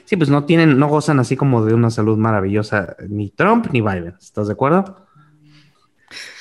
[0.04, 3.80] Sí, pues no tienen, no gozan así como de una salud maravillosa ni Trump ni
[3.80, 4.14] Biden.
[4.20, 5.04] ¿Estás de acuerdo?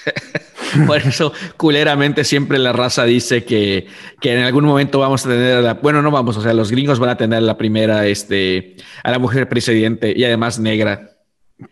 [0.88, 3.88] Por eso, culeramente, siempre la raza dice que,
[4.20, 6.72] que en algún momento vamos a tener, a la, bueno, no vamos, o sea, los
[6.72, 11.12] gringos van a tener la primera, este, a la mujer presidente y además negra.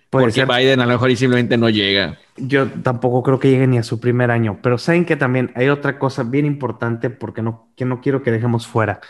[0.09, 0.47] Puede porque ser.
[0.47, 2.17] Biden a lo mejor y simplemente no llega.
[2.37, 5.69] Yo tampoco creo que llegue ni a su primer año, pero saben que también hay
[5.69, 9.01] otra cosa bien importante porque no, que no quiero que dejemos fuera.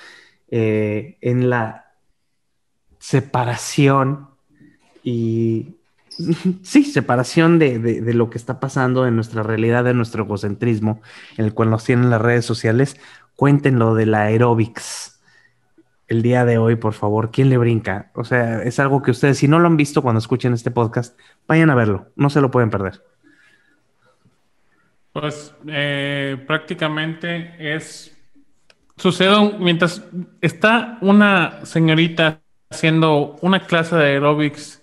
[0.49, 1.93] Eh, en la
[2.99, 4.29] separación
[5.03, 5.75] y
[6.63, 11.01] sí, separación de, de- lo que está pasando en nuestra realidad, de nuestro egocentrismo,
[11.37, 12.97] en el cual nos tienen las redes sociales,
[13.35, 15.21] cuenten lo de la aerobics.
[16.07, 18.11] El día de hoy, por favor, ¿quién le brinca?
[18.15, 21.17] O sea, es algo que ustedes, si no lo han visto cuando escuchen este podcast,
[21.47, 23.01] vayan a verlo, no se lo pueden perder.
[25.11, 28.17] Pues eh, prácticamente es.
[28.97, 30.03] Sucede mientras
[30.41, 34.82] está una señorita haciendo una clase de aerobics,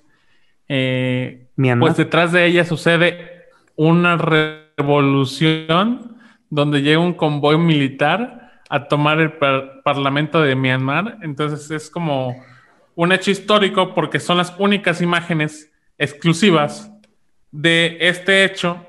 [1.81, 3.45] pues detrás de ella sucede
[3.77, 6.17] una revolución
[6.49, 11.19] donde llega un convoy militar a tomar el par- parlamento de Myanmar.
[11.23, 12.37] Entonces es como
[12.95, 16.93] un hecho histórico porque son las únicas imágenes exclusivas
[17.51, 18.87] de este hecho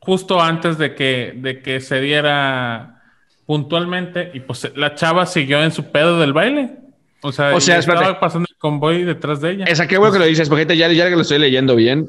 [0.00, 3.02] justo antes de que, de que se diera
[3.46, 6.76] puntualmente y pues la chava siguió en su pedo del baile.
[7.22, 8.04] O sea, O sea, y espérate.
[8.04, 9.64] estaba pasando el convoy detrás de ella.
[9.64, 12.06] Esa, qué bueno que lo dices, porque ya, ya que lo estoy leyendo bien.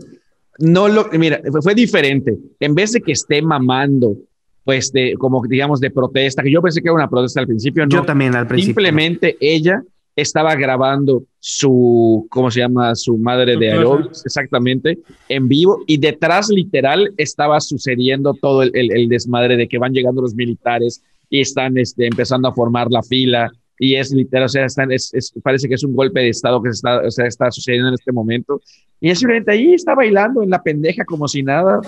[0.59, 2.37] No lo, mira, fue, fue diferente.
[2.59, 4.15] En vez de que esté mamando,
[4.63, 7.83] pues, de, como digamos, de protesta, que yo pensé que era una protesta al principio,
[7.85, 7.89] no.
[7.89, 8.73] Yo también al principio.
[8.75, 9.81] Simplemente ella
[10.15, 12.93] estaba grabando su, ¿cómo se llama?
[12.95, 14.99] Su madre de aerobics, exactamente,
[15.29, 15.79] en vivo.
[15.87, 20.35] Y detrás, literal, estaba sucediendo todo el, el- el desmadre de que van llegando los
[20.35, 23.51] militares y están este, empezando a formar la fila.
[23.83, 26.61] Y es literal, o sea, están, es, es- parece que es un golpe de Estado
[26.61, 28.61] que se está, o sea, está sucediendo en este momento.
[28.99, 31.79] Y es simplemente ahí está bailando en la pendeja como si nada.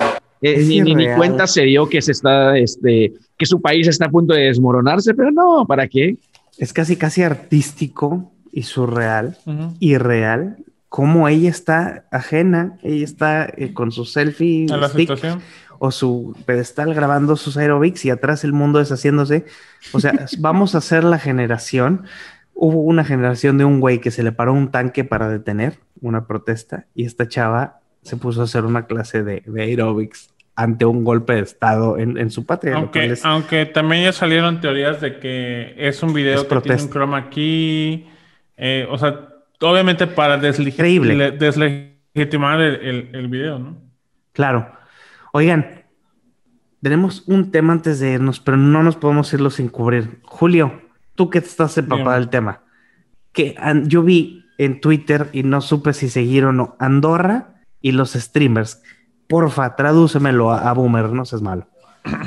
[0.42, 4.10] Eh, ni, ni- cuenta se dio que se está, este, que su país está a
[4.10, 6.18] punto de desmoronarse, pero no, ¿para qué?
[6.58, 9.74] Es casi, casi artístico y surreal, Ujú.
[9.80, 10.58] irreal,
[10.90, 15.40] como ella está ajena, ella está eh, con su selfie A la stick situación.
[15.86, 19.44] O su pedestal grabando sus aerobics y atrás el mundo deshaciéndose.
[19.92, 22.06] O sea, vamos a ser la generación.
[22.54, 26.26] Hubo una generación de un güey que se le paró un tanque para detener una
[26.26, 31.04] protesta y esta chava se puso a hacer una clase de, de aerobics ante un
[31.04, 32.76] golpe de estado en, en su patria.
[32.78, 36.60] Aunque, es- aunque también ya salieron teorías de que es un video Es que tiene
[36.60, 36.94] un protesta.
[36.94, 38.08] chroma key.
[38.56, 39.20] eh, o sea,
[39.60, 43.76] obviamente para desleg- deslegitimar el, el, el video, ¿no?
[44.32, 44.82] Claro.
[45.36, 45.84] Oigan,
[46.84, 50.20] tenemos un tema antes de irnos, pero no nos podemos irlo sin cubrir.
[50.24, 50.82] Julio,
[51.16, 52.62] tú que estás empapado del tema,
[53.32, 53.56] que
[53.86, 58.84] yo vi en Twitter y no supe si seguir o no, Andorra y los streamers.
[59.28, 61.68] Porfa, tradúcemelo a, a Boomer, no seas malo.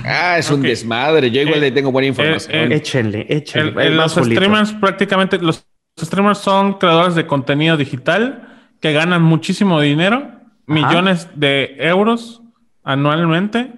[0.05, 1.31] Ah, es un desmadre.
[1.31, 2.73] Yo igual Eh, le tengo buena información.
[2.73, 3.71] eh, Échenle, échenle.
[3.73, 4.41] El- Ahí el- vas, los Julito.
[4.41, 5.65] streamers prácticamente, los
[6.01, 8.49] streamers son creadores de contenido digital
[8.81, 10.29] que ganan muchísimo dinero,
[10.67, 12.43] millones de euros
[12.87, 13.70] anualmente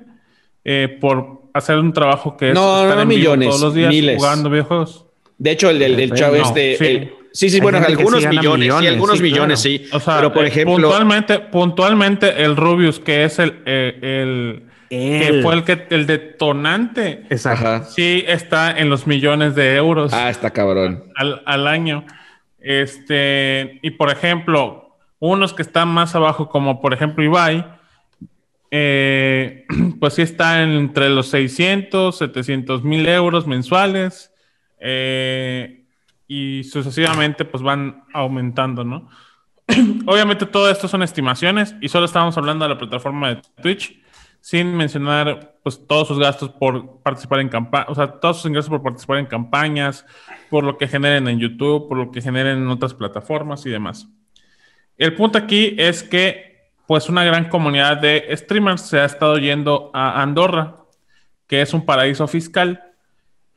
[0.65, 3.75] eh, por hacer un trabajo que es No, estar no en vivo millones, todos los
[3.75, 4.17] días miles.
[4.17, 5.07] jugando videojuegos.
[5.39, 6.77] De hecho, el, el, el chavo No, este.
[6.77, 6.85] sí.
[6.87, 9.79] el- sí, bueno, algunos sí gana millones, sí, millones, algunos sí, millones, claro.
[9.85, 9.89] sí.
[9.93, 14.63] O sea, pero por eh, ejemplo, puntualmente, puntualmente el Rubius, que es el, eh, el
[14.91, 17.91] que fue el que el detonante, Exacto.
[17.91, 20.13] Sí está en los millones de euros.
[20.13, 21.05] Ah, está cabrón.
[21.17, 22.05] al, al año.
[22.61, 27.65] Este, y por ejemplo, unos que están más abajo, como por ejemplo Ibai,
[28.71, 29.67] eh,
[30.01, 34.33] pues sí está entre los 600, 700 mil euros mensuales
[34.81, 35.85] eh,
[36.27, 39.09] y sucesivamente pues van aumentando, ¿no?
[40.07, 44.01] Obviamente todo esto son estimaciones y solo estamos hablando de la plataforma de Twitch
[44.41, 48.71] sin mencionar pues todos sus gastos por participar en campañas, o sea, todos sus ingresos
[48.71, 50.07] por participar en campañas,
[50.49, 54.09] por lo que generen en YouTube, por lo que generen en otras plataformas y demás.
[54.97, 56.48] El punto aquí es que
[56.89, 60.77] pues una gran comunidad de streamers se ha estado yendo a Andorra,
[61.47, 62.83] que es un paraíso fiscal,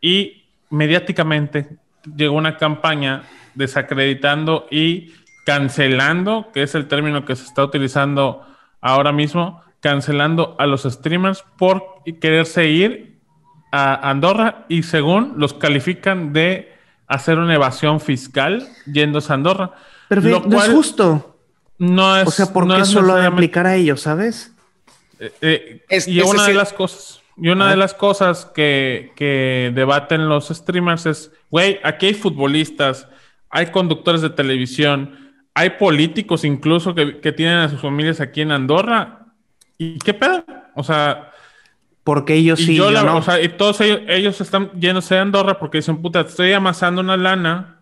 [0.01, 1.77] y mediáticamente
[2.13, 3.23] llegó una campaña
[3.55, 5.13] desacreditando y
[5.45, 8.45] cancelando, que es el término que se está utilizando
[8.81, 13.21] ahora mismo, cancelando a los streamers por quererse ir
[13.71, 16.73] a Andorra y según los califican de
[17.07, 19.71] hacer una evasión fiscal yéndose a Andorra.
[20.09, 21.30] Pero Lo no es cual justo.
[21.81, 24.53] No es, O sea, ¿por no qué solo de aplicar a ellos, sabes?
[25.19, 29.71] eh, Es- y es una de las cosas, y una de las cosas que, que
[29.73, 33.07] debaten los streamers es, güey, aquí hay futbolistas,
[33.49, 38.51] hay conductores de televisión, hay políticos incluso que, que tienen a sus familias aquí en
[38.51, 39.27] Andorra.
[39.77, 40.45] ¿Y qué pedo?
[40.75, 41.31] O sea,
[42.03, 43.17] Porque ellos Y sí, yo, yo la, no.
[43.17, 47.01] o sea, y todos ellos, ellos están yéndose de Andorra porque dicen, puta, estoy amasando
[47.01, 47.80] una lana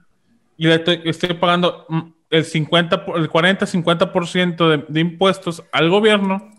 [0.60, 2.02] y le estoy, estoy pagando mm,
[2.32, 6.52] el 50, por- el 40-50% de, de impuestos al gobierno.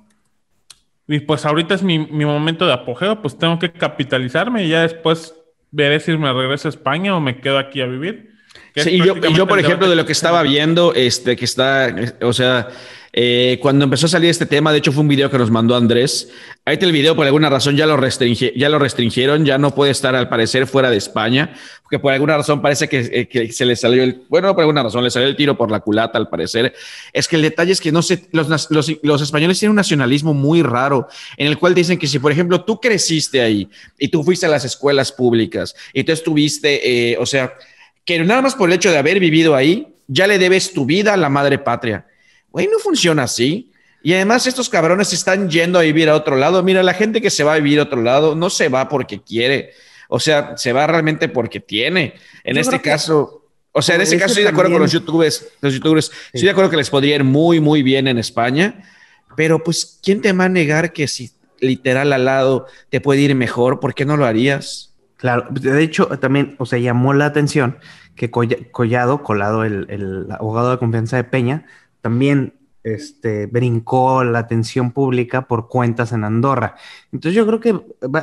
[1.06, 4.82] Y pues ahorita es mi, mi momento de apogeo, pues tengo que capitalizarme y ya
[4.82, 5.34] después
[5.72, 8.30] veré si me regreso a España o me quedo aquí a vivir.
[8.76, 11.94] Sí, y yo, y yo, por ejemplo, de lo que estaba viendo, este, que está,
[12.22, 12.68] o sea,
[13.12, 15.74] eh, cuando empezó a salir este tema, de hecho fue un video que nos mandó
[15.74, 16.30] Andrés.
[16.64, 19.74] Ahí está el video, por alguna razón ya lo, restringi- ya lo restringieron, ya no
[19.74, 21.52] puede estar al parecer fuera de España,
[21.82, 24.84] porque por alguna razón parece que, eh, que se le salió el, bueno, por alguna
[24.84, 26.72] razón le salió el tiro por la culata al parecer.
[27.12, 30.32] Es que el detalle es que no sé, los, los, los españoles tienen un nacionalismo
[30.32, 33.68] muy raro, en el cual dicen que si, por ejemplo, tú creciste ahí
[33.98, 37.54] y tú fuiste a las escuelas públicas y tú estuviste, eh, o sea,
[38.10, 41.14] que nada más por el hecho de haber vivido ahí, ya le debes tu vida
[41.14, 42.06] a la madre patria.
[42.50, 43.70] Güey, no funciona así.
[44.02, 46.60] Y además estos cabrones se están yendo a vivir a otro lado.
[46.64, 49.22] Mira, la gente que se va a vivir a otro lado no se va porque
[49.22, 49.74] quiere.
[50.08, 52.14] O sea, se va realmente porque tiene.
[52.42, 55.46] En Yo este caso, o sea, en este caso estoy de acuerdo con los youtubers.
[55.60, 58.82] Los youtubers, estoy de acuerdo que les podría ir muy, muy bien en España.
[59.36, 61.30] Pero pues, ¿quién te va a negar que si
[61.60, 63.78] literal al lado te puede ir mejor?
[63.78, 64.94] ¿Por qué no lo harías?
[65.16, 67.78] Claro, de hecho, también, o sea, llamó la atención
[68.20, 71.64] que Colla- Collado, Colado, el, el abogado de confianza de Peña,
[72.02, 72.52] también
[72.84, 76.74] este, brincó la atención pública por cuentas en Andorra.
[77.12, 77.80] Entonces yo creo que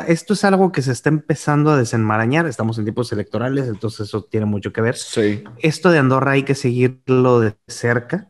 [0.08, 2.46] esto es algo que se está empezando a desenmarañar.
[2.46, 4.96] Estamos en tiempos electorales, entonces eso tiene mucho que ver.
[4.98, 5.44] Sí.
[5.58, 8.28] Esto de Andorra hay que seguirlo de cerca.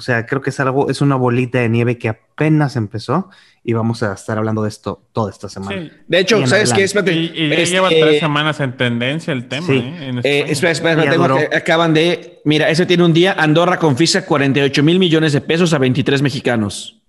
[0.00, 3.28] O sea, creo que es algo, es una bolita de nieve que apenas empezó
[3.62, 5.82] y vamos a estar hablando de esto toda esta semana.
[5.82, 5.90] Sí.
[6.08, 6.84] De hecho, ¿sabes qué?
[6.84, 7.12] Espérate.
[7.12, 9.66] Y, y ya Este, lleva tres semanas en tendencia el tema.
[9.66, 9.74] Sí.
[9.74, 10.08] ¿eh?
[10.08, 12.40] En Eh, espera, espera, tengo que- acaban de.
[12.46, 13.34] Mira, ese tiene un día.
[13.38, 17.02] Andorra confisca 48 mil millones de pesos a 23 mexicanos.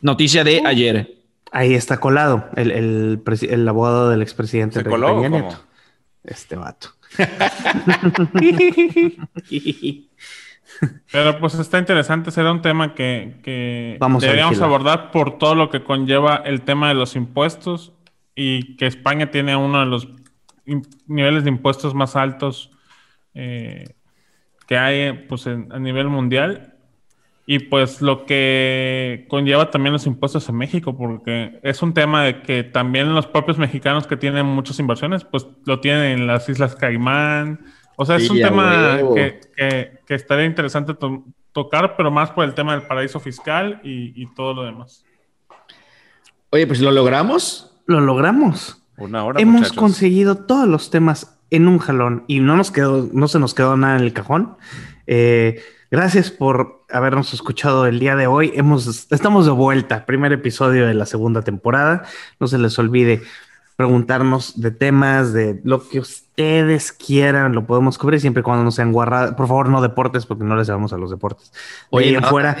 [0.00, 1.16] Noticia de ayer.
[1.52, 5.28] Ahí está colado el, el, presi- el abogado del expresidente ¿Se coló Peña?
[5.28, 5.62] Nieto.
[6.24, 6.88] Este vato.
[11.12, 15.70] Pero pues está interesante, será un tema que, que Vamos deberíamos abordar por todo lo
[15.70, 17.92] que conlleva el tema de los impuestos
[18.34, 20.08] y que España tiene uno de los
[21.06, 22.70] niveles de impuestos más altos
[23.34, 23.94] eh,
[24.66, 26.74] que hay pues, en- a nivel mundial
[27.46, 32.42] y pues lo que conlleva también los impuestos en México, porque es un tema de
[32.42, 36.76] que también los propios mexicanos que tienen muchas inversiones, pues lo tienen en las Islas
[36.76, 37.64] Caimán.
[38.00, 42.30] O sea, es Sí, un tema que, que- que estaría interesante to- tocar, pero más
[42.30, 45.04] por el tema del paraíso fiscal y, y todo lo demás.
[46.50, 47.74] Oye, pues lo logramos.
[47.86, 48.82] Lo logramos.
[48.96, 49.76] Una hora, Hemos muchachos.
[49.76, 53.76] conseguido todos los temas en un jalón y no nos quedó, no se nos quedó
[53.76, 54.56] nada en el cajón.
[55.06, 58.52] Eh, gracias por habernos escuchado el día de hoy.
[58.54, 62.04] Hemos, estamos de vuelta, primer episodio de la segunda temporada.
[62.38, 63.22] No se les olvide
[63.76, 66.02] preguntarnos de temas, de lo que
[66.38, 69.34] ustedes quieran, lo podemos cubrir siempre y cuando no sean guarradas.
[69.34, 71.52] Por favor, no deportes, porque no les llevamos a los deportes.
[71.90, 72.20] Oye, no.
[72.20, 72.56] afuera.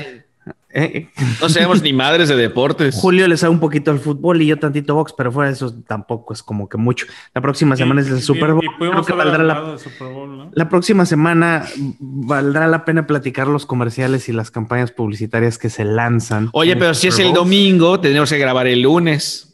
[0.70, 1.08] eh,
[1.40, 2.96] No sabemos ni madres de deportes.
[3.00, 5.72] Julio le sabe un poquito al fútbol y yo tantito box, pero fuera de eso
[5.86, 7.06] tampoco es como que mucho.
[7.32, 8.64] La próxima semana es el Super Bowl.
[8.64, 10.50] y Creo que valdrá la, hablado de Super Bowl, ¿no?
[10.52, 11.64] la próxima semana
[12.00, 16.48] valdrá la pena platicar los comerciales y las campañas publicitarias que se lanzan.
[16.52, 17.34] Oye, pero si es el Bowl.
[17.36, 19.44] domingo, tenemos que grabar el lunes.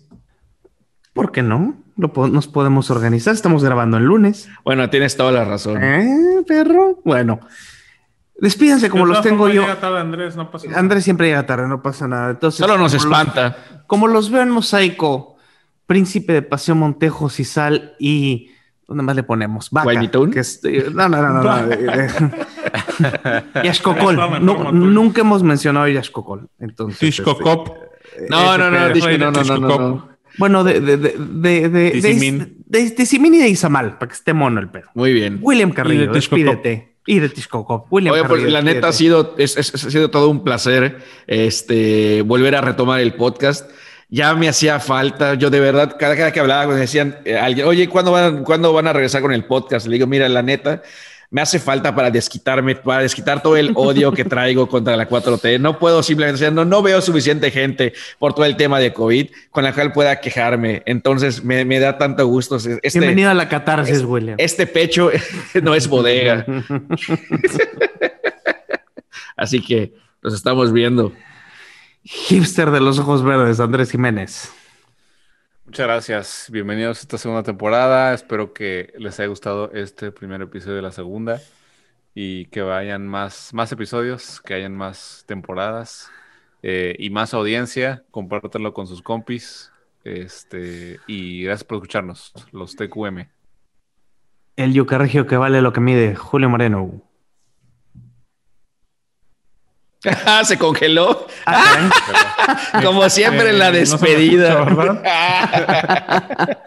[1.13, 1.77] ¿Por qué no?
[1.97, 3.35] Lo po- nos podemos organizar.
[3.35, 4.49] Estamos grabando el lunes.
[4.65, 5.83] Bueno, tienes toda la razón.
[5.83, 7.01] ¿Eh, perro?
[7.05, 7.41] Bueno,
[8.41, 9.63] despídense como De los tengo yo.
[9.63, 10.81] llega tarde Andrés, no pasa nada.
[10.81, 12.31] Andrés siempre llega tarde, no pasa nada.
[12.31, 13.57] Entonces, Solo nos como los- espanta.
[13.87, 15.37] como los veo en Mosaico,
[15.87, 18.51] Príncipe de Pasión Montejo, Cisal y.
[18.89, 19.71] ¿Dónde más le ponemos?
[19.71, 19.87] Vaca.
[20.31, 21.43] Que es- eh, no, no, no, no.
[21.43, 23.53] no, eh, eh.
[24.73, 26.49] Nunca hemos mencionado Yaxcocol.
[26.59, 27.23] Entonces, este,
[28.29, 30.14] No, no, no, no, no, no, no.
[30.39, 32.39] Bueno, de, de, de, de, de, Tisimin.
[32.67, 34.89] de, de, de Simin y de Izamal, para que esté mono el pedo.
[34.95, 35.39] Muy bien.
[35.41, 36.95] William Carrillo, despídete.
[37.07, 37.87] Y de Tishkokop.
[37.93, 40.99] William Oye, pues Carrillo, la neta ha sido, es, es- ha sido todo un placer
[41.27, 43.71] este, volver a retomar el podcast.
[44.09, 47.67] Ya me hacía falta, yo de verdad, cada, cada que hablaba, me decían, eh, alguien,
[47.67, 49.87] oye, ¿cuándo van, ¿cuándo van a regresar con el podcast?
[49.87, 50.83] Le digo, mira, la neta,
[51.35, 55.59] me hace falta para desquitarme, para desquitar todo el odio que traigo contra la 4T.
[55.59, 59.31] No puedo simplemente decir, no, no veo suficiente gente por todo el tema de COVID
[59.51, 60.85] con la cual pueda quejarme.
[60.87, 62.55] Entonces me, me da tanto gusto.
[62.55, 64.37] Este, Bienvenido a la catarsis, William.
[64.39, 65.11] este pecho
[65.61, 66.47] no es bodega.
[69.37, 69.93] Así que
[70.23, 71.13] nos estamos viendo.
[72.05, 74.53] Hipster de los ojos verdes, Andrés Jiménez.
[75.75, 76.49] Muchas gracias.
[76.53, 78.15] Bienvenidos a esta segunda temporada.
[78.15, 81.41] Espero que les haya gustado este primer episodio de la segunda
[82.15, 86.13] y que vayan más, más episodios, que hayan más temporadas
[86.63, 88.05] eh, y más audiencia.
[88.13, 89.73] Compártanlo con sus compis
[90.05, 93.27] Este, y gracias por escucharnos, los TQM.
[94.55, 97.03] El yucarregio que vale lo que mide, Julio Moreno.
[100.27, 101.27] Ah, se congeló.
[101.47, 101.91] Ah,
[102.85, 104.65] Como siempre en la Eh, no despedida.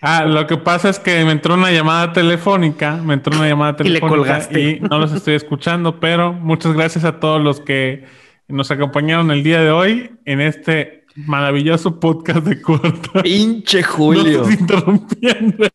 [0.00, 3.72] Ah, lo que pasa es que me entró una llamada telefónica, me entró una llamada
[3.80, 4.60] Y le telefónica colgaste.
[4.60, 8.04] y no los estoy escuchando, pero muchas gracias a todos los que
[8.46, 13.24] nos acompañaron el día de hoy en este maravilloso podcast de corta.
[13.24, 14.42] Pinche No Julio.
[14.42, 15.72] te interrumpí, Andrés.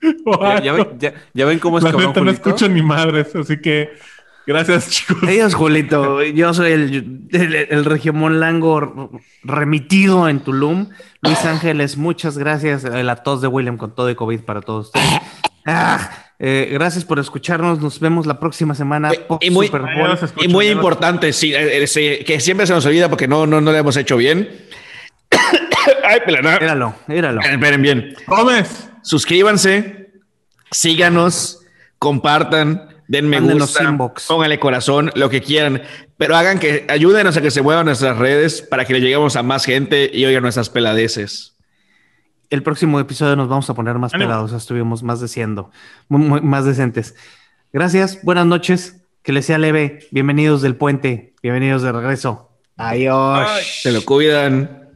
[0.00, 3.60] Ya, ya ven- ya- ya ven cómo es La neta no escucho ni madres, así
[3.60, 3.90] que
[4.48, 5.18] gracias chicos.
[5.22, 6.22] Adiós, Julito.
[6.24, 9.10] Yo soy el, el, el Regiomón Lango
[9.44, 10.88] remitido en Tulum.
[11.22, 12.84] Luis Ángeles, muchas gracias.
[12.84, 15.06] Eh, La tos de William con todo de COVID para todos ustedes.
[15.66, 17.80] Ah, eh, gracias por escucharnos.
[17.80, 19.10] Nos vemos la próxima semana.
[19.28, 20.06] Pop y muy- Super Bowl.
[20.06, 20.76] Adiós, escucho, Y muy adiós.
[20.76, 23.78] importante, sí, eh, eh, sí, que siempre se nos olvida porque no, no, no le
[23.78, 24.48] hemos hecho bien.
[26.04, 26.58] Ay, pelana.
[26.58, 27.40] Míralo, míralo.
[27.42, 28.14] Esperen bien.
[28.26, 28.88] Gómez.
[29.02, 30.10] Suscríbanse,
[30.70, 31.60] síganos,
[31.98, 34.26] compartan, den me Mándenos gusta, inbox.
[34.26, 35.82] pónganle corazón, lo que quieran,
[36.16, 39.42] pero hagan que ayúdenos a que se muevan nuestras redes para que le lleguemos a
[39.42, 41.56] más gente y oigan nuestras peladeces.
[42.50, 44.28] El próximo episodio nos vamos a poner más Ánimo.
[44.30, 44.52] pelados.
[44.52, 45.70] Estuvimos más diciendo,
[46.08, 47.14] más decentes.
[47.72, 48.94] Gracias, buenas noches.
[49.22, 50.06] Que les sea leve.
[50.10, 51.34] Bienvenidos del puente.
[51.42, 52.50] Bienvenidos de regreso.
[52.78, 53.46] Adiós.
[53.82, 54.87] Se lo cuidan.